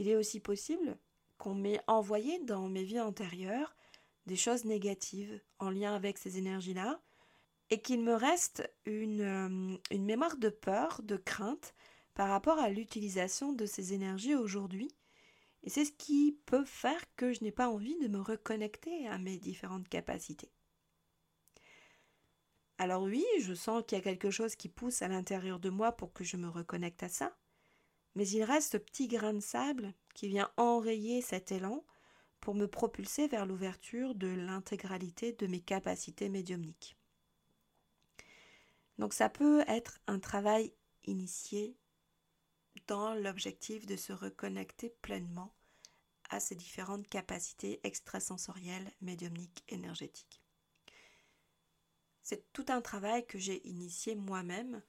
Il 0.00 0.08
est 0.08 0.16
aussi 0.16 0.40
possible 0.40 0.96
qu'on 1.36 1.54
m'ait 1.54 1.82
envoyé 1.86 2.38
dans 2.38 2.70
mes 2.70 2.84
vies 2.84 3.02
antérieures 3.02 3.76
des 4.24 4.34
choses 4.34 4.64
négatives 4.64 5.42
en 5.58 5.68
lien 5.68 5.94
avec 5.94 6.16
ces 6.16 6.38
énergies-là, 6.38 7.02
et 7.68 7.82
qu'il 7.82 8.00
me 8.00 8.14
reste 8.14 8.66
une, 8.86 9.20
euh, 9.20 9.76
une 9.90 10.06
mémoire 10.06 10.38
de 10.38 10.48
peur, 10.48 11.02
de 11.02 11.16
crainte 11.16 11.74
par 12.14 12.30
rapport 12.30 12.58
à 12.58 12.70
l'utilisation 12.70 13.52
de 13.52 13.66
ces 13.66 13.92
énergies 13.92 14.34
aujourd'hui, 14.34 14.90
et 15.64 15.68
c'est 15.68 15.84
ce 15.84 15.92
qui 15.92 16.38
peut 16.46 16.64
faire 16.64 17.04
que 17.16 17.34
je 17.34 17.44
n'ai 17.44 17.52
pas 17.52 17.68
envie 17.68 17.98
de 17.98 18.08
me 18.08 18.22
reconnecter 18.22 19.06
à 19.06 19.18
mes 19.18 19.36
différentes 19.36 19.90
capacités. 19.90 20.50
Alors 22.78 23.02
oui, 23.02 23.26
je 23.42 23.52
sens 23.52 23.82
qu'il 23.86 23.98
y 23.98 24.00
a 24.00 24.04
quelque 24.04 24.30
chose 24.30 24.56
qui 24.56 24.70
pousse 24.70 25.02
à 25.02 25.08
l'intérieur 25.08 25.60
de 25.60 25.68
moi 25.68 25.92
pour 25.92 26.14
que 26.14 26.24
je 26.24 26.38
me 26.38 26.48
reconnecte 26.48 27.02
à 27.02 27.10
ça, 27.10 27.36
mais 28.14 28.28
il 28.28 28.42
reste 28.42 28.72
ce 28.72 28.76
petit 28.76 29.08
grain 29.08 29.34
de 29.34 29.40
sable 29.40 29.94
qui 30.14 30.28
vient 30.28 30.50
enrayer 30.56 31.22
cet 31.22 31.52
élan 31.52 31.84
pour 32.40 32.54
me 32.54 32.66
propulser 32.66 33.28
vers 33.28 33.46
l'ouverture 33.46 34.14
de 34.14 34.28
l'intégralité 34.28 35.32
de 35.32 35.46
mes 35.46 35.60
capacités 35.60 36.28
médiumniques. 36.28 36.96
Donc 38.98 39.14
ça 39.14 39.28
peut 39.28 39.62
être 39.66 40.00
un 40.06 40.18
travail 40.18 40.74
initié 41.04 41.76
dans 42.86 43.14
l'objectif 43.14 43.86
de 43.86 43.96
se 43.96 44.12
reconnecter 44.12 44.90
pleinement 45.02 45.54
à 46.30 46.40
ces 46.40 46.54
différentes 46.54 47.08
capacités 47.08 47.80
extrasensorielles, 47.82 48.92
médiumniques, 49.00 49.64
énergétiques. 49.68 50.42
C'est 52.22 52.52
tout 52.52 52.66
un 52.68 52.80
travail 52.80 53.26
que 53.26 53.38
j'ai 53.38 53.66
initié 53.66 54.14
moi-même 54.14 54.82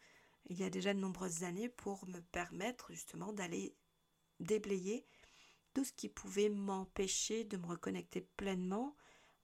il 0.45 0.59
y 0.59 0.63
a 0.63 0.69
déjà 0.69 0.93
de 0.93 0.99
nombreuses 0.99 1.43
années 1.43 1.69
pour 1.69 2.05
me 2.07 2.19
permettre 2.19 2.91
justement 2.91 3.33
d'aller 3.33 3.75
déblayer 4.39 5.05
tout 5.73 5.83
ce 5.83 5.93
qui 5.93 6.09
pouvait 6.09 6.49
m'empêcher 6.49 7.43
de 7.43 7.57
me 7.57 7.67
reconnecter 7.67 8.21
pleinement 8.21 8.95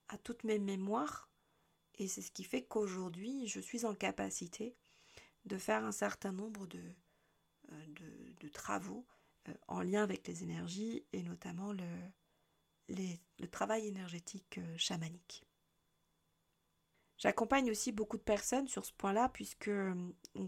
à 0.09 0.17
toutes 0.17 0.43
mes 0.43 0.59
mémoires. 0.59 1.29
Et 1.95 2.07
c'est 2.07 2.21
ce 2.21 2.31
qui 2.31 2.43
fait 2.43 2.63
qu'aujourd'hui, 2.63 3.47
je 3.47 3.59
suis 3.59 3.85
en 3.85 3.95
capacité 3.95 4.75
de 5.45 5.57
faire 5.57 5.83
un 5.85 5.91
certain 5.91 6.31
nombre 6.31 6.67
de, 6.67 6.81
euh, 7.71 8.49
travaux 8.53 9.07
euh, 9.47 9.53
en 9.67 9.81
lien 9.81 10.03
avec 10.03 10.27
les 10.27 10.43
énergies 10.43 11.05
et 11.13 11.23
notamment 11.23 11.71
le, 11.73 11.85
le 12.89 13.47
travail 13.47 13.87
énergétique 13.87 14.57
euh, 14.57 14.77
chamanique. 14.77 15.46
J'accompagne 17.17 17.71
aussi 17.71 17.91
beaucoup 17.91 18.17
de 18.17 18.23
personnes 18.23 18.67
sur 18.67 18.85
ce 18.85 18.93
point-là 18.93 19.29
puisque 19.29 19.71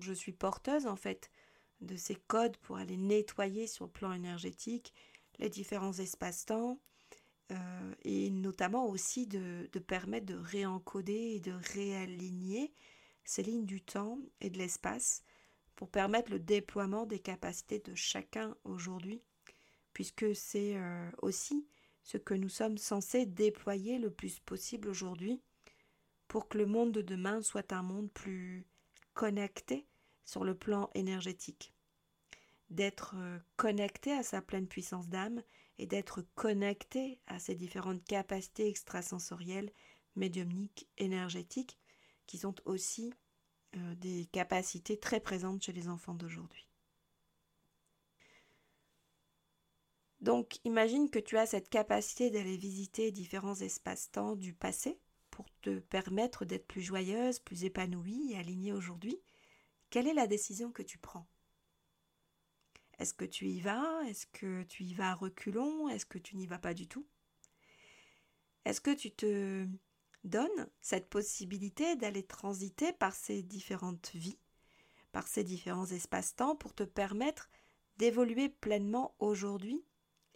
je 0.02 0.14
suis 0.14 0.34
porteuse 0.34 0.86
en 0.86 0.96
fait 0.96 1.32
de 1.82 1.96
ces 1.96 2.16
codes 2.16 2.58
pour 2.58 2.78
aller 2.78 2.98
nettoyer 2.98 3.66
sur 3.66 3.86
le 3.86 3.92
plan 3.92 4.14
énergétique 4.14 4.94
les 5.40 5.50
différents 5.50 5.94
espaces-temps 5.94 6.80
euh, 7.52 7.96
et 8.04 8.30
notamment 8.30 8.88
aussi 8.88 9.26
de, 9.26 9.68
permettre 9.88 10.28
de 10.28 10.36
réencoder 10.36 11.34
et 11.36 11.40
de 11.40 11.54
réaligner 11.74 12.74
ces 13.24 13.42
lignes 13.42 13.66
du 13.66 13.82
temps 13.82 14.20
et 14.42 14.50
de 14.50 14.58
l'espace 14.58 15.24
pour 15.76 15.90
permettre 15.90 16.30
le 16.32 16.40
déploiement 16.40 17.06
des 17.06 17.20
capacités 17.20 17.80
de 17.80 17.96
chacun 17.96 18.56
aujourd'hui, 18.66 19.24
puisque 19.94 20.36
c'est 20.36 20.76
euh, 20.76 21.10
aussi 21.22 21.66
ce 22.04 22.18
que 22.18 22.34
nous 22.34 22.50
sommes 22.50 22.78
censés 22.78 23.26
déployer 23.26 23.98
le 23.98 24.12
plus 24.12 24.40
possible 24.40 24.90
aujourd'hui 24.90 25.42
pour 26.30 26.48
que 26.48 26.58
le 26.58 26.66
monde 26.66 26.94
de 26.94 27.02
demain 27.02 27.42
soit 27.42 27.74
un 27.74 27.82
monde 27.82 28.10
plus 28.12 28.66
connecté 29.14 29.86
sur 30.24 30.46
le 30.46 30.56
plan 30.56 30.90
énergétique 30.94 31.74
d'être 32.70 33.16
euh, 33.18 33.40
connecté 33.58 34.14
à 34.14 34.22
sa 34.22 34.42
pleine 34.42 34.68
puissance 34.68 35.10
d'âme 35.10 35.42
et 35.80 35.88
d'être 35.88 36.22
connecté 36.36 37.20
à 37.26 37.40
ses 37.40 37.56
différentes 37.56 38.06
capacités 38.06 38.68
extrasensorielles, 38.68 39.72
médiumniques, 40.16 40.88
énergétiques, 40.98 41.80
qui 42.28 42.38
sont 42.38 42.56
aussi 42.66 43.12
euh, 43.76 43.96
des 43.96 44.28
capacités 44.32 45.00
très 45.00 45.20
présentes 45.20 45.64
chez 45.64 45.74
les 45.74 45.88
enfants 45.88 46.14
d'aujourd'hui. 46.14 46.68
Donc 50.22 50.60
imagine 50.64 51.10
que 51.10 51.18
tu 51.18 51.38
as 51.38 51.48
cette 51.48 51.70
capacité 51.70 52.30
d'aller 52.30 52.58
visiter 52.58 53.12
différents 53.12 53.56
espaces-temps 53.56 54.36
du 54.36 54.54
passé 54.54 55.00
pour 55.40 55.50
te 55.62 55.80
permettre 55.80 56.44
d'être 56.44 56.68
plus 56.68 56.82
joyeuse, 56.82 57.40
plus 57.40 57.64
épanouie 57.64 58.34
et 58.34 58.38
alignée 58.38 58.74
aujourd'hui. 58.74 59.22
Quelle 59.90 60.06
est 60.06 60.14
la 60.14 60.28
décision 60.28 60.70
que 60.70 60.84
tu 60.84 60.98
prends? 60.98 61.30
Est-ce 62.98 63.14
que 63.14 63.24
tu 63.24 63.48
y 63.48 63.62
vas? 63.62 64.02
Est-ce 64.10 64.26
que 64.28 64.64
tu 64.64 64.84
y 64.84 64.94
vas 64.94 65.12
à 65.12 65.16
reculons? 65.16 65.88
Est-ce 65.88 66.06
que 66.06 66.18
tu 66.18 66.36
n'y 66.36 66.46
vas 66.46 66.60
pas 66.60 66.74
du 66.74 66.90
tout? 66.90 67.08
Est-ce 68.66 68.82
que 68.82 68.94
tu 68.94 69.12
te 69.12 69.66
donnes 70.26 70.70
cette 70.82 71.08
possibilité 71.10 71.96
d'aller 71.96 72.24
transiter 72.24 72.92
par 72.92 73.16
ces 73.16 73.42
différentes 73.42 74.12
vies, 74.16 74.42
par 75.14 75.26
ces 75.26 75.46
différents 75.46 75.88
espaces-temps 75.90 76.58
pour 76.58 76.74
te 76.74 76.84
permettre 76.84 77.50
d'évoluer 77.96 78.50
pleinement 78.50 79.16
aujourd'hui 79.20 79.86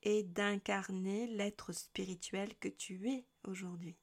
et 0.02 0.24
d'incarner 0.24 1.28
l'être 1.28 1.74
spirituel 1.74 2.56
que 2.56 2.70
tu 2.70 3.10
es 3.10 3.26
aujourd'hui? 3.44 3.98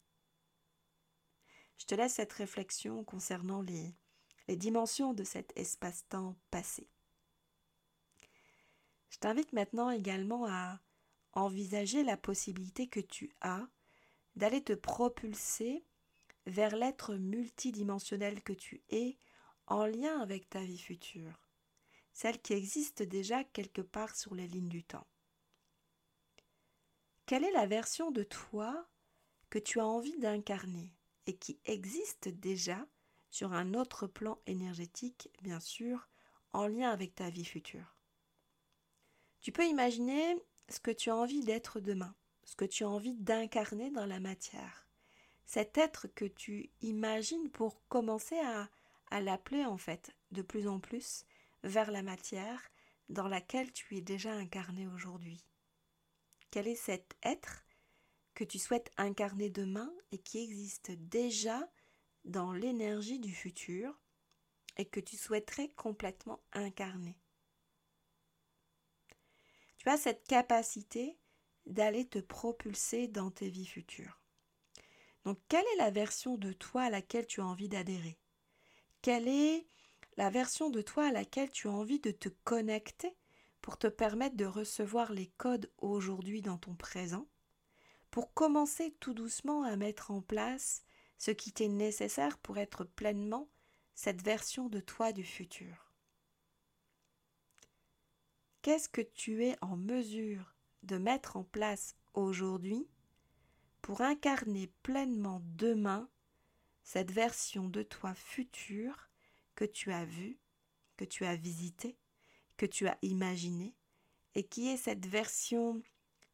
Je 1.81 1.87
te 1.87 1.95
laisse 1.95 2.15
cette 2.15 2.35
réflexion 2.35 3.05
concernant 3.05 3.63
les, 3.63 3.97
dimensions 4.49 5.15
de 5.15 5.25
cet 5.25 5.51
espace-temps 5.57 6.37
passé. 6.51 6.91
Je 9.09 9.17
t'invite 9.19 9.55
maintenant 9.55 9.89
également 9.89 10.45
à 10.47 10.79
envisager 11.33 12.03
la 12.03 12.19
possibilité 12.19 12.87
que 12.87 13.01
tu 13.01 13.33
as 13.41 13.67
d'aller 14.37 14.63
te 14.63 14.75
propulser 14.75 15.87
vers 16.47 16.77
l'être 16.77 17.15
multidimensionnel 17.15 18.43
que 18.43 18.53
tu 18.53 18.83
es 18.91 19.17
en 19.67 19.87
lien 19.87 20.21
avec 20.21 20.51
ta 20.51 20.61
vie 20.61 20.79
future, 20.79 21.41
celle 22.13 22.43
qui 22.43 22.53
existe 22.53 23.03
déjà 23.03 23.43
quelque 23.43 23.83
part 23.83 24.17
sur 24.17 24.35
les 24.35 24.49
lignes 24.49 24.69
du 24.69 24.85
temps. 24.85 25.07
Quelle 27.25 27.45
est 27.45 27.53
la 27.53 27.67
version 27.67 28.11
de 28.11 28.25
toi 28.25 28.87
que 29.49 29.59
tu 29.59 29.81
as 29.81 29.87
envie 29.87 30.19
d'incarner? 30.19 30.93
Et 31.31 31.37
qui 31.37 31.59
existe 31.65 32.29
déjà 32.29 32.87
sur 33.31 33.53
un 33.53 33.75
autre 33.75 34.07
plan 34.07 34.39
énergétique, 34.47 35.31
bien 35.43 35.61
sûr, 35.61 36.09
en 36.53 36.67
lien 36.67 36.91
avec 36.91 37.15
ta 37.15 37.31
vie 37.31 37.45
future 37.45 37.97
tu 39.41 39.53
peux 39.53 39.67
imaginer 39.67 40.37
ce 40.69 40.81
que 40.81 40.91
tu 40.91 41.11
as 41.11 41.17
envie 41.17 41.45
d'être 41.45 41.81
demain, 41.81 42.15
ce 42.45 42.57
que 42.57 42.65
tu 42.65 42.85
as 42.85 42.89
envie 42.89 43.15
d'incarner 43.15 43.91
dans 43.91 44.07
la 44.07 44.21
matière. 44.21 44.87
Cet 45.45 45.79
être 45.79 46.07
que 46.09 46.27
tu 46.27 46.71
imagines 46.81 47.51
pour 47.51 47.83
commencer 47.89 48.39
à, 48.39 48.69
à 49.11 49.21
l'appeler 49.21 49.65
en 49.65 49.79
fait 49.79 50.15
de 50.31 50.43
plus 50.43 50.69
en 50.69 50.79
plus 50.79 51.25
vers 51.65 51.91
la 51.91 52.03
matière 52.03 52.63
dans 53.09 53.27
laquelle 53.27 53.73
tu 53.73 53.97
es 53.97 54.01
déjà 54.01 54.33
incarné 54.33 54.87
aujourd'hui. 54.87 55.45
Quel 56.51 56.69
est 56.69 56.77
cet 56.77 57.17
être 57.23 57.65
que 58.41 58.45
tu 58.47 58.59
souhaites 58.59 58.91
incarner 58.97 59.51
demain 59.51 59.93
et 60.13 60.19
qui 60.19 60.39
existe 60.39 60.93
déjà 60.93 61.71
dans 62.25 62.55
l'énergie 62.55 63.19
du 63.19 63.35
futur 63.35 64.01
et 64.79 64.87
que 64.87 64.99
tu 64.99 65.19
souhaiterais 65.19 65.69
complètement 65.77 66.41
incarner. 66.55 67.19
Tu 69.77 69.91
as 69.91 69.99
cette 69.99 70.27
capacité 70.27 71.19
d'aller 71.67 72.09
te 72.09 72.19
propulser 72.19 73.09
dans 73.09 73.31
tes 73.31 73.51
vies 73.51 73.67
futures. 73.67 74.23
Donc, 75.27 75.39
quelle 75.49 75.67
est 75.75 75.77
la 75.77 75.91
version 75.91 76.39
de 76.39 76.55
toi 76.55 76.85
à 76.85 76.91
laquelle 76.91 77.27
tu 77.27 77.43
as 77.43 77.47
envie 77.47 77.69
d'adhérer? 77.69 78.19
Quelle 79.03 79.29
est 79.29 79.67
la 80.17 80.31
version 80.31 80.71
de 80.71 80.81
toi 80.81 81.09
à 81.09 81.13
laquelle 81.13 81.51
tu 81.51 81.69
as 81.69 81.73
envie 81.73 82.01
de 82.01 82.11
te 82.11 82.31
connecter 82.45 83.15
pour 83.61 83.77
te 83.77 83.87
permettre 83.87 84.39
de 84.39 84.47
recevoir 84.47 85.13
les 85.13 85.27
codes 85.27 85.71
aujourd'hui 85.77 86.41
dans 86.41 86.57
ton 86.57 86.75
présent, 86.75 87.29
pour 88.11 88.35
commencer 88.35 88.97
tout 89.01 89.15
doucement 89.15 89.63
à 89.63 89.77
mettre 89.77 90.11
en 90.11 90.21
place 90.21 90.83
ce 91.19 91.31
qui 91.31 91.53
t'est 91.53 91.69
nécessaire 91.69 92.39
pour 92.39 92.59
être 92.59 92.85
pleinement 92.85 93.49
cette 93.95 94.23
version 94.23 94.69
de 94.69 94.81
toi 94.81 95.13
du 95.13 95.25
futur. 95.25 95.93
Qu'est-ce 98.63 98.89
que 98.89 99.01
tu 99.01 99.45
es 99.45 99.57
en 99.61 99.77
mesure 99.77 100.55
de 100.83 100.99
mettre 100.99 101.37
en 101.37 101.45
place 101.45 101.97
aujourd'hui 102.15 102.89
pour 103.83 104.01
incarner 104.01 104.69
pleinement 104.83 105.43
demain 105.45 106.09
cette 106.83 107.11
version 107.11 107.69
de 107.69 107.83
toi 107.83 108.15
future 108.15 109.09
que 109.55 109.65
tu 109.65 109.93
as 109.93 110.05
vue, 110.05 110.39
que 110.97 111.05
tu 111.05 111.25
as 111.25 111.37
visitée, 111.37 111.99
que 112.57 112.67
tu 112.67 112.89
as 112.89 112.99
imaginée, 113.03 113.75
et 114.35 114.45
qui 114.45 114.69
est 114.69 114.77
cette 114.77 115.07
version 115.07 115.83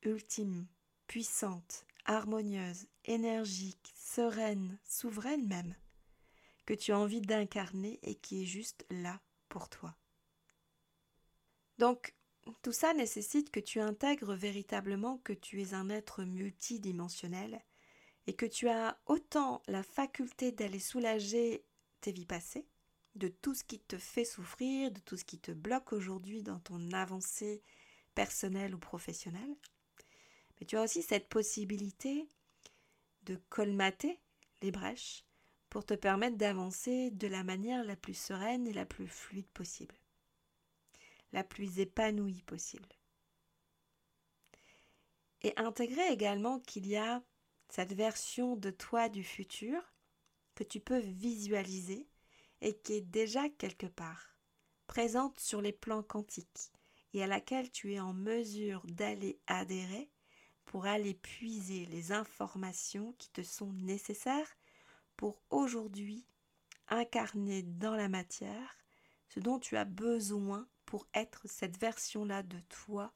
ultime, 0.03 0.67
puissante, 1.07 1.87
harmonieuse, 2.05 2.87
énergique, 3.05 3.93
sereine, 3.97 4.79
souveraine 4.85 5.47
même, 5.47 5.75
que 6.65 6.75
tu 6.75 6.93
as 6.93 6.99
envie 6.99 7.21
d'incarner 7.21 7.99
et 8.03 8.15
qui 8.15 8.43
est 8.43 8.47
juste 8.47 8.85
là 8.91 9.21
pour 9.49 9.69
toi. 9.69 9.97
Donc, 11.79 12.15
tout 12.63 12.73
ça 12.73 12.95
nécessite 12.95 13.51
que 13.51 13.61
tu 13.61 13.81
intègres 13.81 14.35
véritablement 14.35 15.19
que 15.19 15.33
tu 15.33 15.61
es 15.63 15.75
un 15.75 15.91
être 15.91 16.25
multidimensionnel 16.25 17.61
et 18.27 18.35
que 18.35 18.47
tu 18.47 18.69
as 18.69 18.99
autant 19.07 19.63
la 19.67 19.83
faculté 19.83 20.53
d'aller 20.53 20.81
soulager 20.81 21.65
tes 22.01 22.13
vies 22.13 22.27
passées, 22.27 22.67
de 23.15 23.29
tout 23.29 23.55
ce 23.55 23.65
qui 23.65 23.81
te 23.81 23.99
fait 23.99 24.25
souffrir, 24.25 24.91
de 24.91 25.01
tout 25.01 25.17
ce 25.17 25.25
qui 25.25 25.39
te 25.39 25.53
bloque 25.53 25.93
aujourd'hui 25.93 26.43
dans 26.43 26.59
ton 26.61 26.93
avancée 26.93 27.63
personnelle 28.15 28.75
ou 28.75 28.79
professionnelle, 28.79 29.57
mais 30.59 30.67
tu 30.67 30.77
as 30.77 30.83
aussi 30.83 31.03
cette 31.03 31.29
possibilité 31.29 32.29
de 33.23 33.37
colmater 33.49 34.21
les 34.63 34.71
brèches 34.71 35.25
pour 35.69 35.85
te 35.85 35.95
permettre 35.95 36.37
d'avancer 36.37 37.11
de 37.11 37.27
la 37.27 37.45
manière 37.45 37.85
la 37.85 37.97
plus 37.97 38.15
sereine 38.15 38.67
et 38.67 38.73
la 38.73 38.87
plus 38.87 39.09
fluide 39.09 39.49
possible 39.49 39.95
la 41.33 41.45
plus 41.45 41.81
épanouie 41.81 42.43
possible. 42.43 42.89
Et 45.43 45.53
intégrer 45.59 46.09
également 46.09 46.61
qu'il 46.61 46.87
y 46.87 46.97
a 46.97 47.23
cette 47.69 47.93
version 47.93 48.57
de 48.57 48.71
toi 48.71 49.09
du 49.09 49.23
futur 49.23 49.81
que 50.55 50.65
tu 50.65 50.81
peux 50.81 50.99
visualiser 50.99 52.09
et 52.63 52.79
qui 52.79 52.95
est 52.95 53.03
déjà 53.03 53.49
quelque 53.51 53.87
part, 53.87 54.39
présente 54.87 55.39
sur 55.39 55.61
les 55.61 55.73
plans 55.73 56.03
quantiques 56.03 56.73
et 57.13 57.23
à 57.23 57.27
laquelle 57.27 57.71
tu 57.71 57.93
es 57.93 58.01
en 58.01 58.15
mesure 58.15 58.83
d'aller 58.87 59.39
adhérer 59.47 60.11
pour 60.67 60.87
aller 60.87 61.15
puiser 61.15 61.87
les 61.87 62.13
informations 62.13 63.15
qui 63.19 63.31
te 63.31 63.43
sont 63.43 63.73
nécessaires 63.73 64.57
pour 65.17 65.41
aujourd'hui 65.51 66.27
incarner 66.89 67.63
dans 67.63 67.97
la 67.97 68.09
matière 68.09 68.77
ce 69.29 69.41
dont 69.41 69.59
tu 69.59 69.77
as 69.77 69.85
besoin 69.85 70.69
pour 70.85 71.07
être 71.15 71.49
cette 71.49 71.79
version-là 71.79 72.43
de 72.43 72.61
toi 72.69 73.13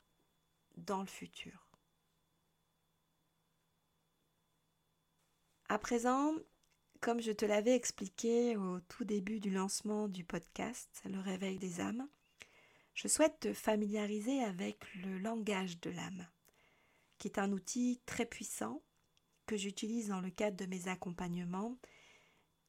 dans 0.76 1.00
le 1.00 1.06
futur. 1.06 1.68
À 5.68 5.78
présent, 5.78 6.34
comme 7.00 7.20
je 7.20 7.32
te 7.32 7.44
l'avais 7.44 7.76
expliqué 7.76 8.56
au 8.56 8.80
tout 8.80 9.04
début 9.04 9.38
du 9.38 9.50
lancement 9.50 10.08
du 10.08 10.24
podcast 10.24 11.00
Le 11.04 11.20
réveil 11.20 11.58
des 11.58 11.80
âmes, 11.80 12.08
je 12.94 13.08
souhaite 13.08 13.38
te 13.40 13.52
familiariser 13.52 14.42
avec 14.42 14.84
le 14.96 15.18
langage 15.18 15.80
de 15.80 15.90
l'âme 15.90 16.26
qui 17.20 17.28
est 17.28 17.38
un 17.38 17.52
outil 17.52 18.00
très 18.06 18.26
puissant 18.26 18.82
que 19.46 19.56
j'utilise 19.56 20.08
dans 20.08 20.20
le 20.20 20.30
cadre 20.30 20.56
de 20.56 20.66
mes 20.66 20.88
accompagnements 20.88 21.76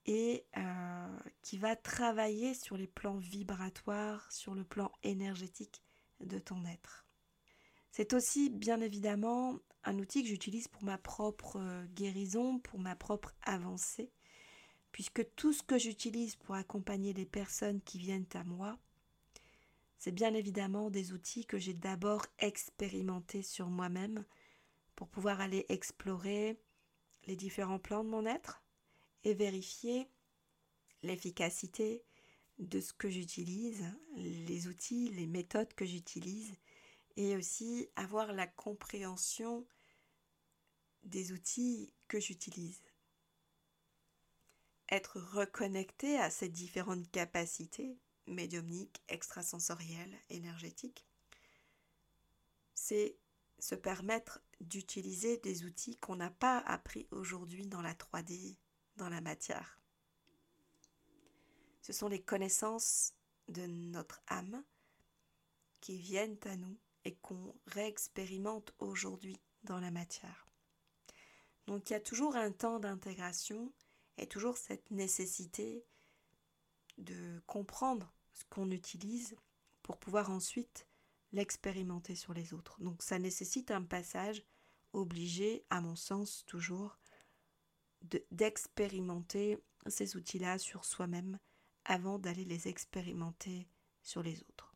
et 0.06 0.46
euh, 0.58 1.20
qui 1.42 1.58
va 1.58 1.76
travailler 1.76 2.54
sur 2.54 2.76
les 2.76 2.88
plans 2.88 3.18
vibratoires, 3.18 4.32
sur 4.32 4.54
le 4.54 4.64
plan 4.64 4.92
énergétique 5.04 5.82
de 6.20 6.38
ton 6.38 6.66
être. 6.66 7.06
C'est 7.92 8.14
aussi 8.14 8.50
bien 8.50 8.82
évidemment 8.82 9.58
un 9.84 9.98
outil 10.00 10.22
que 10.22 10.30
j'utilise 10.30 10.68
pour 10.68 10.84
ma 10.84 10.98
propre 10.98 11.58
euh, 11.58 11.86
guérison, 11.96 12.60
pour 12.60 12.80
ma 12.80 12.96
propre 12.96 13.34
avancée, 13.44 14.12
puisque 14.92 15.34
tout 15.36 15.54
ce 15.54 15.64
que 15.64 15.78
j'utilise 15.78 16.36
pour 16.36 16.56
accompagner 16.56 17.14
les 17.14 17.26
personnes 17.26 17.82
qui 17.82 18.00
viennent 18.00 18.28
à 18.34 18.44
moi, 18.44 18.78
c'est 19.98 20.12
bien 20.12 20.34
évidemment 20.34 20.90
des 20.90 21.14
outils 21.14 21.46
que 21.46 21.60
j'ai 21.60 21.76
d'abord 21.76 22.26
expérimentés 22.40 23.44
sur 23.44 23.70
moi-même 23.70 24.26
pour 24.96 25.08
pouvoir 25.08 25.42
aller 25.42 25.66
explorer 25.70 26.60
les 27.26 27.36
différents 27.36 27.80
plans 27.80 28.04
de 28.04 28.10
mon 28.10 28.26
être 28.26 28.64
et 29.24 29.34
vérifier 29.34 30.08
l'efficacité 31.04 32.04
de 32.60 32.80
ce 32.80 32.94
que 32.94 33.10
j'utilise, 33.10 33.86
les 34.18 34.68
outils, 34.68 35.10
les 35.10 35.28
méthodes 35.28 35.74
que 35.74 35.86
j'utilise 35.86 36.54
et 37.18 37.36
aussi 37.36 37.90
avoir 37.96 38.34
la 38.34 38.48
compréhension 38.48 39.66
des 41.04 41.32
outils 41.32 41.92
que 42.08 42.20
j'utilise. 42.20 42.82
Être 44.90 45.20
reconnecté 45.20 46.18
à 46.18 46.30
ces 46.30 46.50
différentes 46.50 47.10
capacités 47.12 47.98
médiumniques, 48.28 49.02
extrasensorielles, 49.08 50.16
énergétiques, 50.30 51.06
c'est 52.74 53.16
se 53.62 53.76
permettre 53.76 54.42
d'utiliser 54.60 55.38
des 55.38 55.64
outils 55.66 55.96
qu'on 55.98 56.16
n'a 56.16 56.32
pas 56.32 56.58
appris 56.58 57.08
aujourd'hui 57.12 57.68
dans 57.68 57.82
la 57.82 57.94
3D, 57.94 58.58
dans 58.96 59.08
la 59.08 59.22
matière. 59.22 59.80
Ce 61.84 61.94
sont 61.94 62.08
les 62.08 62.22
connaissances 62.22 63.14
de 63.48 63.68
notre 63.68 64.22
âme 64.28 64.64
qui 65.80 65.98
viennent 65.98 66.40
à 66.46 66.58
nous 66.58 66.78
et 67.06 67.16
qu'on 67.16 67.56
réexpérimente 67.68 68.74
aujourd'hui 68.80 69.40
dans 69.64 69.80
la 69.80 69.92
matière. 69.92 70.48
Donc 71.68 71.90
il 71.90 71.94
y 71.94 71.96
a 71.96 72.02
toujours 72.02 72.36
un 72.36 72.52
temps 72.52 72.80
d'intégration 72.80 73.72
et 74.18 74.28
toujours 74.28 74.58
cette 74.58 74.90
nécessité 74.90 75.86
de 76.98 77.40
comprendre 77.46 78.12
ce 78.34 78.44
qu'on 78.50 78.72
utilise 78.72 79.36
pour 79.84 79.98
pouvoir 79.98 80.32
ensuite 80.32 80.88
l'expérimenter 81.32 82.16
sur 82.16 82.34
les 82.34 82.54
autres. 82.54 82.82
Donc 82.82 83.02
ça 83.02 83.20
nécessite 83.20 83.72
un 83.72 83.84
passage 83.84 84.44
obligé, 84.94 85.66
à 85.70 85.82
mon 85.82 85.96
sens 85.96 86.44
toujours, 86.46 86.98
d'expérimenter 88.32 89.58
ces 89.88 90.16
outils-là 90.16 90.58
sur 90.58 90.86
soi-même 90.86 91.38
avant 91.86 92.20
d'aller 92.20 92.46
les 92.46 92.68
expérimenter 92.68 93.68
sur 94.02 94.24
les 94.24 94.42
autres. 94.42 94.76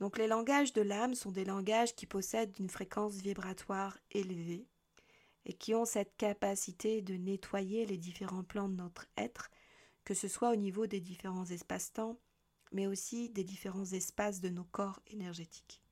Donc 0.00 0.18
les 0.18 0.26
langages 0.26 0.72
de 0.72 0.82
l'âme 0.82 1.14
sont 1.14 1.32
des 1.32 1.44
langages 1.44 1.94
qui 1.94 2.06
possèdent 2.06 2.58
une 2.58 2.68
fréquence 2.68 3.14
vibratoire 3.14 3.98
élevée 4.10 4.66
et 5.46 5.54
qui 5.54 5.74
ont 5.74 5.84
cette 5.84 6.16
capacité 6.16 7.00
de 7.02 7.14
nettoyer 7.14 7.86
les 7.86 7.96
différents 7.96 8.44
plans 8.44 8.68
de 8.68 8.74
notre 8.74 9.06
être, 9.16 9.50
que 10.04 10.12
ce 10.12 10.28
soit 10.28 10.50
au 10.50 10.56
niveau 10.56 10.86
des 10.86 11.00
différents 11.00 11.46
espaces-temps, 11.46 12.18
mais 12.72 12.86
aussi 12.86 13.30
des 13.30 13.44
différents 13.44 13.84
espaces 13.84 14.40
de 14.40 14.48
nos 14.48 14.64
corps 14.64 15.00
énergétiques. 15.06 15.82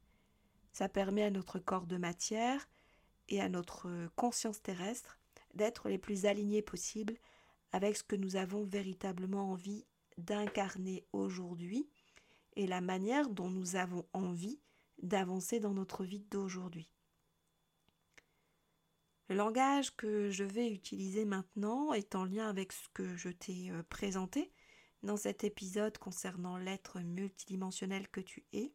Ça 0.72 0.88
permet 0.88 1.22
à 1.22 1.30
notre 1.30 1.58
corps 1.58 1.86
de 1.86 1.96
matière 1.96 2.68
et 3.28 3.40
à 3.40 3.48
notre 3.48 4.08
conscience 4.16 4.62
terrestre 4.62 5.18
d'être 5.54 5.88
les 5.88 5.98
plus 5.98 6.26
alignés 6.26 6.62
possibles 6.62 7.16
avec 7.72 7.96
ce 7.96 8.04
que 8.04 8.16
nous 8.16 8.36
avons 8.36 8.64
véritablement 8.64 9.50
envie 9.52 9.84
d'incarner 10.18 11.04
aujourd'hui 11.12 11.88
et 12.56 12.66
la 12.66 12.80
manière 12.80 13.28
dont 13.28 13.50
nous 13.50 13.76
avons 13.76 14.06
envie 14.12 14.60
d'avancer 15.02 15.60
dans 15.60 15.74
notre 15.74 16.04
vie 16.04 16.24
d'aujourd'hui. 16.30 16.88
Le 19.28 19.36
langage 19.36 19.96
que 19.96 20.30
je 20.30 20.44
vais 20.44 20.70
utiliser 20.70 21.24
maintenant 21.24 21.92
est 21.92 22.14
en 22.14 22.24
lien 22.24 22.48
avec 22.48 22.72
ce 22.72 22.88
que 22.92 23.16
je 23.16 23.30
t'ai 23.30 23.70
euh, 23.70 23.82
présenté 23.88 24.52
dans 25.04 25.16
cet 25.16 25.44
épisode 25.44 25.98
concernant 25.98 26.56
l'être 26.56 27.00
multidimensionnel 27.00 28.08
que 28.08 28.20
tu 28.20 28.44
es, 28.52 28.72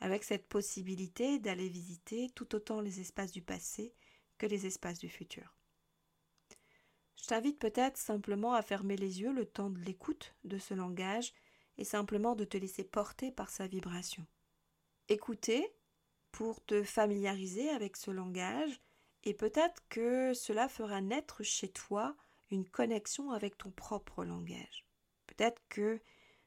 avec 0.00 0.22
cette 0.22 0.46
possibilité 0.46 1.38
d'aller 1.38 1.68
visiter 1.68 2.30
tout 2.34 2.54
autant 2.54 2.80
les 2.80 3.00
espaces 3.00 3.32
du 3.32 3.42
passé 3.42 3.94
que 4.36 4.46
les 4.46 4.66
espaces 4.66 4.98
du 4.98 5.08
futur. 5.08 5.56
Je 7.16 7.26
t'invite 7.26 7.58
peut-être 7.58 7.96
simplement 7.96 8.54
à 8.54 8.62
fermer 8.62 8.96
les 8.96 9.20
yeux 9.20 9.32
le 9.32 9.44
temps 9.44 9.70
de 9.70 9.80
l'écoute 9.80 10.36
de 10.44 10.58
ce 10.58 10.74
langage 10.74 11.32
et 11.76 11.84
simplement 11.84 12.36
de 12.36 12.44
te 12.44 12.56
laisser 12.56 12.84
porter 12.84 13.32
par 13.32 13.50
sa 13.50 13.66
vibration. 13.66 14.24
Écouter 15.08 15.66
pour 16.30 16.64
te 16.64 16.84
familiariser 16.84 17.70
avec 17.70 17.96
ce 17.96 18.10
langage 18.10 18.80
et 19.24 19.34
peut-être 19.34 19.82
que 19.88 20.32
cela 20.34 20.68
fera 20.68 21.00
naître 21.00 21.42
chez 21.42 21.68
toi 21.68 22.16
une 22.50 22.68
connexion 22.68 23.32
avec 23.32 23.58
ton 23.58 23.70
propre 23.70 24.24
langage. 24.24 24.87
Peut-être 25.38 25.62
que 25.68 26.00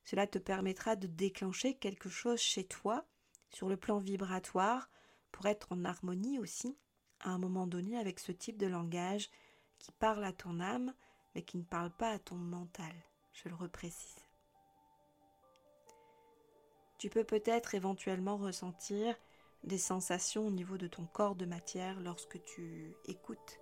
cela 0.03 0.27
te 0.27 0.37
permettra 0.37 0.95
de 0.95 1.07
déclencher 1.07 1.75
quelque 1.75 2.09
chose 2.09 2.39
chez 2.39 2.65
toi 2.65 3.05
sur 3.49 3.69
le 3.69 3.77
plan 3.77 3.99
vibratoire 3.99 4.89
pour 5.31 5.45
être 5.45 5.71
en 5.71 5.85
harmonie 5.85 6.39
aussi 6.39 6.77
à 7.21 7.29
un 7.29 7.37
moment 7.37 7.67
donné 7.67 7.97
avec 7.97 8.19
ce 8.19 8.33
type 8.33 8.57
de 8.57 8.67
langage 8.67 9.29
qui 9.79 9.93
parle 9.93 10.25
à 10.25 10.33
ton 10.33 10.59
âme 10.59 10.93
mais 11.33 11.43
qui 11.43 11.57
ne 11.57 11.63
parle 11.63 11.91
pas 11.91 12.11
à 12.11 12.19
ton 12.19 12.35
mental. 12.35 12.93
Je 13.31 13.47
le 13.47 13.55
reprécise. 13.55 14.19
Tu 16.97 17.09
peux 17.09 17.23
peut-être 17.23 17.75
éventuellement 17.75 18.35
ressentir 18.35 19.15
des 19.63 19.77
sensations 19.77 20.47
au 20.47 20.51
niveau 20.51 20.77
de 20.77 20.87
ton 20.87 21.05
corps 21.05 21.35
de 21.35 21.45
matière 21.45 21.99
lorsque 22.01 22.43
tu 22.43 22.93
écoutes 23.05 23.59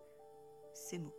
ces 0.73 0.97
mots. 0.97 1.18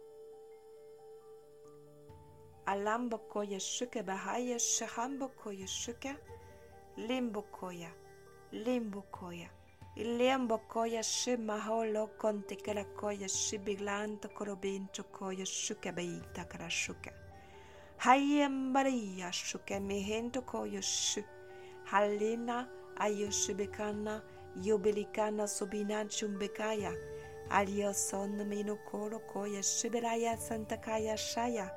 Alambokoye 2.72 3.59
shuke 3.61 4.02
bahaye 4.09 4.56
shahambokoye 4.59 5.66
shuke 5.66 6.12
limbokoya 7.09 7.90
limbokoya 8.52 9.48
ilembokoya 9.96 11.02
shimaholo 11.02 12.06
kontikelakoya 12.20 13.28
shibiglanto 13.28 14.28
korobincho 14.37 15.02
koya 15.16 15.46
shuke 15.46 15.90
beita 15.92 16.44
kara 16.48 16.70
shuke 16.70 17.11
hayembariya 18.04 19.33
shuke 19.33 19.80
mihento 19.80 20.40
koya 20.42 20.83
shu 20.83 21.22
halina 21.90 22.68
ayo 22.96 23.26
ayoshibikana 23.26 24.22
yobilikana 24.62 25.48
subinachumbekaya 25.48 26.92
aliyo 27.50 27.92
son 27.94 28.44
minokoro 28.44 29.18
koya 29.18 29.62
shibiraya 29.62 30.37
santakaya 30.37 31.16
shaya 31.16 31.70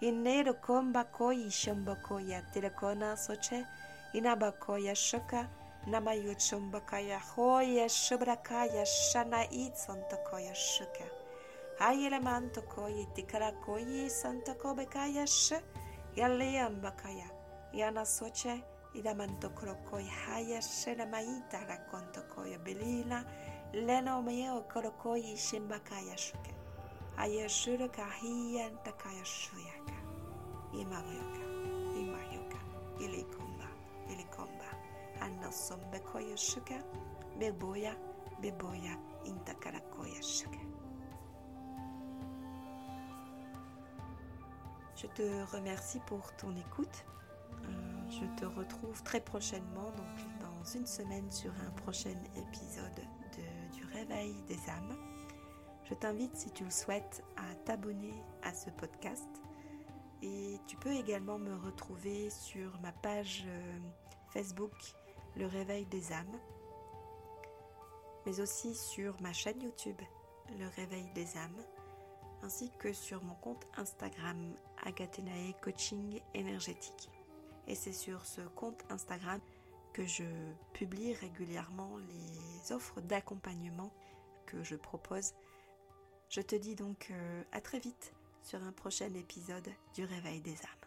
Inerokombakoyi 0.00 1.50
Shombakoya 1.50 2.42
Tilakona 2.52 3.16
Soche 3.16 3.66
Inabakoya 4.14 4.94
Shoka 4.94 5.48
Namayuchombakaya 5.86 7.18
Hoya 7.34 7.88
Shubrakaya 7.88 8.84
Shana 8.86 9.44
Itsantakoya 9.50 10.54
Shuka 10.54 11.04
Hayelemantokoyi 11.80 13.06
Tikarakoyi 13.14 14.08
Santakobekaya 14.10 15.26
Sh 15.26 15.54
Yaleambakaya 16.16 17.26
Yana 17.74 18.04
Soche 18.06 18.62
Idamantokorokoy 18.94 20.06
Haya 20.06 20.60
Shenamaita 20.62 21.58
Rakontokoya 21.66 22.58
Belina 22.64 23.24
Leno 23.72 24.22
Meo 24.22 24.62
Korokoyi 24.72 25.36
Shimbakaya 25.36 26.16
Shuka 26.16 26.57
Je 44.94 45.08
te 45.08 45.56
remercie 45.56 46.00
pour 46.06 46.32
ton 46.36 46.54
écoute. 46.56 47.04
Euh, 47.64 48.10
je 48.10 48.40
te 48.40 48.44
retrouve 48.44 49.02
très 49.02 49.20
prochainement, 49.20 49.90
donc 49.96 50.40
dans 50.40 50.64
une 50.72 50.86
semaine, 50.86 51.28
sur 51.32 51.52
un 51.66 51.70
prochain 51.82 52.14
épisode 52.36 53.02
de, 53.36 53.76
du 53.76 53.84
Réveil 53.92 54.34
des 54.46 54.70
âmes. 54.70 55.17
Je 55.88 55.94
t'invite, 55.94 56.36
si 56.36 56.50
tu 56.50 56.64
le 56.64 56.70
souhaites, 56.70 57.24
à 57.36 57.54
t'abonner 57.64 58.12
à 58.42 58.52
ce 58.52 58.68
podcast. 58.68 59.28
Et 60.22 60.58
tu 60.66 60.76
peux 60.76 60.92
également 60.92 61.38
me 61.38 61.54
retrouver 61.56 62.28
sur 62.28 62.78
ma 62.80 62.92
page 62.92 63.44
euh, 63.46 63.78
Facebook 64.30 64.74
Le 65.36 65.46
Réveil 65.46 65.86
des 65.86 66.12
âmes, 66.12 66.38
mais 68.26 68.40
aussi 68.40 68.74
sur 68.74 69.18
ma 69.22 69.32
chaîne 69.32 69.62
YouTube 69.62 70.00
Le 70.58 70.68
Réveil 70.76 71.08
des 71.14 71.38
âmes, 71.38 71.64
ainsi 72.42 72.70
que 72.78 72.92
sur 72.92 73.24
mon 73.24 73.36
compte 73.36 73.66
Instagram 73.78 74.54
Agathenae 74.84 75.54
Coaching 75.62 76.20
Énergétique. 76.34 77.08
Et 77.66 77.74
c'est 77.74 77.92
sur 77.92 78.26
ce 78.26 78.42
compte 78.42 78.84
Instagram 78.90 79.40
que 79.94 80.04
je 80.04 80.24
publie 80.74 81.14
régulièrement 81.14 81.96
les 81.96 82.72
offres 82.72 83.00
d'accompagnement 83.00 83.90
que 84.44 84.62
je 84.62 84.76
propose. 84.76 85.32
Je 86.28 86.42
te 86.42 86.54
dis 86.54 86.74
donc 86.74 87.08
euh, 87.10 87.42
à 87.52 87.60
très 87.60 87.78
vite 87.78 88.12
sur 88.42 88.62
un 88.62 88.72
prochain 88.72 89.12
épisode 89.14 89.68
du 89.94 90.04
Réveil 90.04 90.40
des 90.40 90.52
âmes. 90.52 90.77